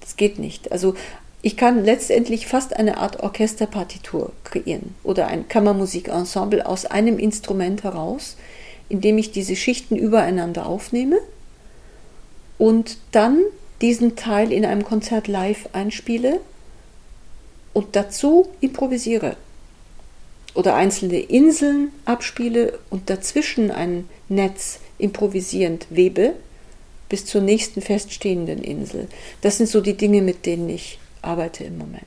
Das 0.00 0.16
geht 0.16 0.38
nicht. 0.38 0.72
Also 0.72 0.94
ich 1.42 1.58
kann 1.58 1.84
letztendlich 1.84 2.46
fast 2.46 2.74
eine 2.74 2.96
Art 2.96 3.22
Orchesterpartitur 3.22 4.32
kreieren 4.44 4.94
oder 5.02 5.26
ein 5.26 5.48
Kammermusikensemble 5.48 6.64
aus 6.64 6.86
einem 6.86 7.18
Instrument 7.18 7.82
heraus, 7.82 8.38
indem 8.88 9.18
ich 9.18 9.32
diese 9.32 9.54
Schichten 9.54 9.96
übereinander 9.96 10.64
aufnehme 10.64 11.18
und 12.56 12.96
dann 13.12 13.42
diesen 13.82 14.16
Teil 14.16 14.50
in 14.50 14.64
einem 14.64 14.84
Konzert 14.86 15.28
live 15.28 15.68
einspiele 15.74 16.40
und 17.74 17.96
dazu 17.96 18.48
improvisiere 18.62 19.36
oder 20.54 20.74
einzelne 20.74 21.20
Inseln 21.20 21.92
abspiele 22.04 22.78
und 22.90 23.10
dazwischen 23.10 23.70
ein 23.70 24.08
Netz 24.28 24.80
improvisierend 24.98 25.86
webe 25.90 26.34
bis 27.08 27.26
zur 27.26 27.40
nächsten 27.40 27.82
feststehenden 27.82 28.62
Insel. 28.62 29.08
Das 29.40 29.58
sind 29.58 29.68
so 29.68 29.80
die 29.80 29.96
Dinge, 29.96 30.22
mit 30.22 30.46
denen 30.46 30.68
ich 30.68 30.98
arbeite 31.22 31.64
im 31.64 31.78
Moment. 31.78 32.06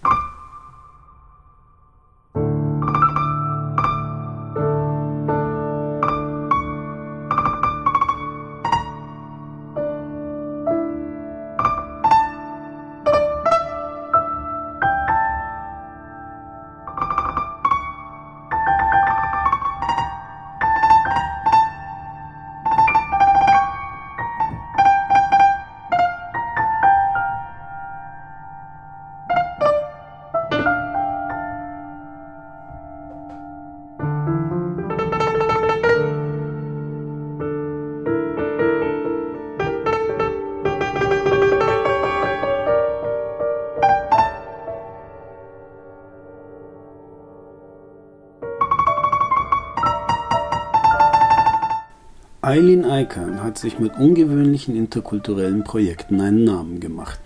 Eileen 52.54 52.86
Eikern 52.86 53.42
hat 53.42 53.58
sich 53.58 53.80
mit 53.80 53.98
ungewöhnlichen 53.98 54.76
interkulturellen 54.76 55.64
Projekten 55.64 56.22
einen 56.22 56.44
Namen 56.44 56.80
gemacht. 56.80 57.20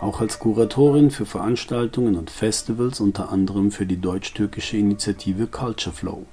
Auch 0.00 0.22
als 0.22 0.38
Kuratorin 0.38 1.10
für 1.10 1.26
Veranstaltungen 1.26 2.16
und 2.16 2.30
Festivals 2.30 2.98
unter 2.98 3.30
anderem 3.30 3.72
für 3.72 3.84
die 3.84 4.00
deutsch-türkische 4.00 4.78
Initiative 4.78 5.48
Culture 5.48 5.94
Flow. 5.94 6.24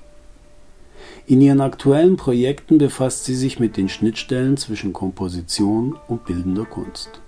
In 1.28 1.42
ihren 1.42 1.60
aktuellen 1.60 2.16
Projekten 2.16 2.78
befasst 2.78 3.26
sie 3.26 3.36
sich 3.36 3.60
mit 3.60 3.76
den 3.76 3.90
Schnittstellen 3.90 4.56
zwischen 4.56 4.94
Komposition 4.94 5.98
und 6.08 6.24
bildender 6.24 6.64
Kunst 6.64 7.20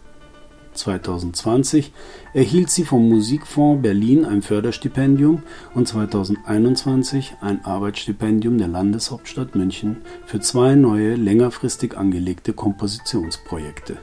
2020 0.73 1.91
erhielt 2.33 2.69
sie 2.69 2.85
vom 2.85 3.07
Musikfonds 3.09 3.81
Berlin 3.81 4.25
ein 4.25 4.41
Förderstipendium 4.41 5.43
und 5.73 5.87
2021 5.87 7.35
ein 7.41 7.63
Arbeitsstipendium 7.63 8.57
der 8.57 8.67
Landeshauptstadt 8.67 9.55
München 9.55 9.97
für 10.25 10.39
zwei 10.39 10.75
neue 10.75 11.15
längerfristig 11.15 11.97
angelegte 11.97 12.53
Kompositionsprojekte. 12.53 13.97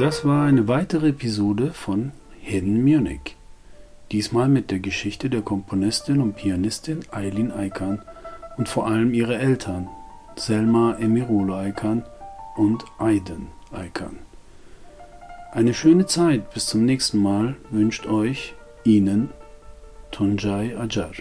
Das 0.00 0.24
war 0.24 0.46
eine 0.46 0.66
weitere 0.66 1.08
Episode 1.08 1.72
von 1.74 2.12
Hidden 2.50 2.82
Munich. 2.82 3.36
Diesmal 4.10 4.48
mit 4.48 4.72
der 4.72 4.80
Geschichte 4.80 5.30
der 5.30 5.40
Komponistin 5.40 6.20
und 6.20 6.34
Pianistin 6.34 7.04
Eileen 7.12 7.52
Eikan 7.52 8.02
und 8.58 8.68
vor 8.68 8.88
allem 8.88 9.14
ihre 9.14 9.38
Eltern, 9.38 9.88
Selma 10.34 10.96
Emirolo 10.98 11.54
Eikan 11.54 12.02
und 12.56 12.84
Aiden 12.98 13.46
Eikan. 13.70 14.18
Eine 15.52 15.74
schöne 15.74 16.06
Zeit 16.06 16.52
bis 16.52 16.66
zum 16.66 16.84
nächsten 16.84 17.18
Mal 17.18 17.54
wünscht 17.70 18.08
euch 18.08 18.54
Ihnen 18.82 19.30
Tunjai 20.10 20.76
Ajar. 20.76 21.12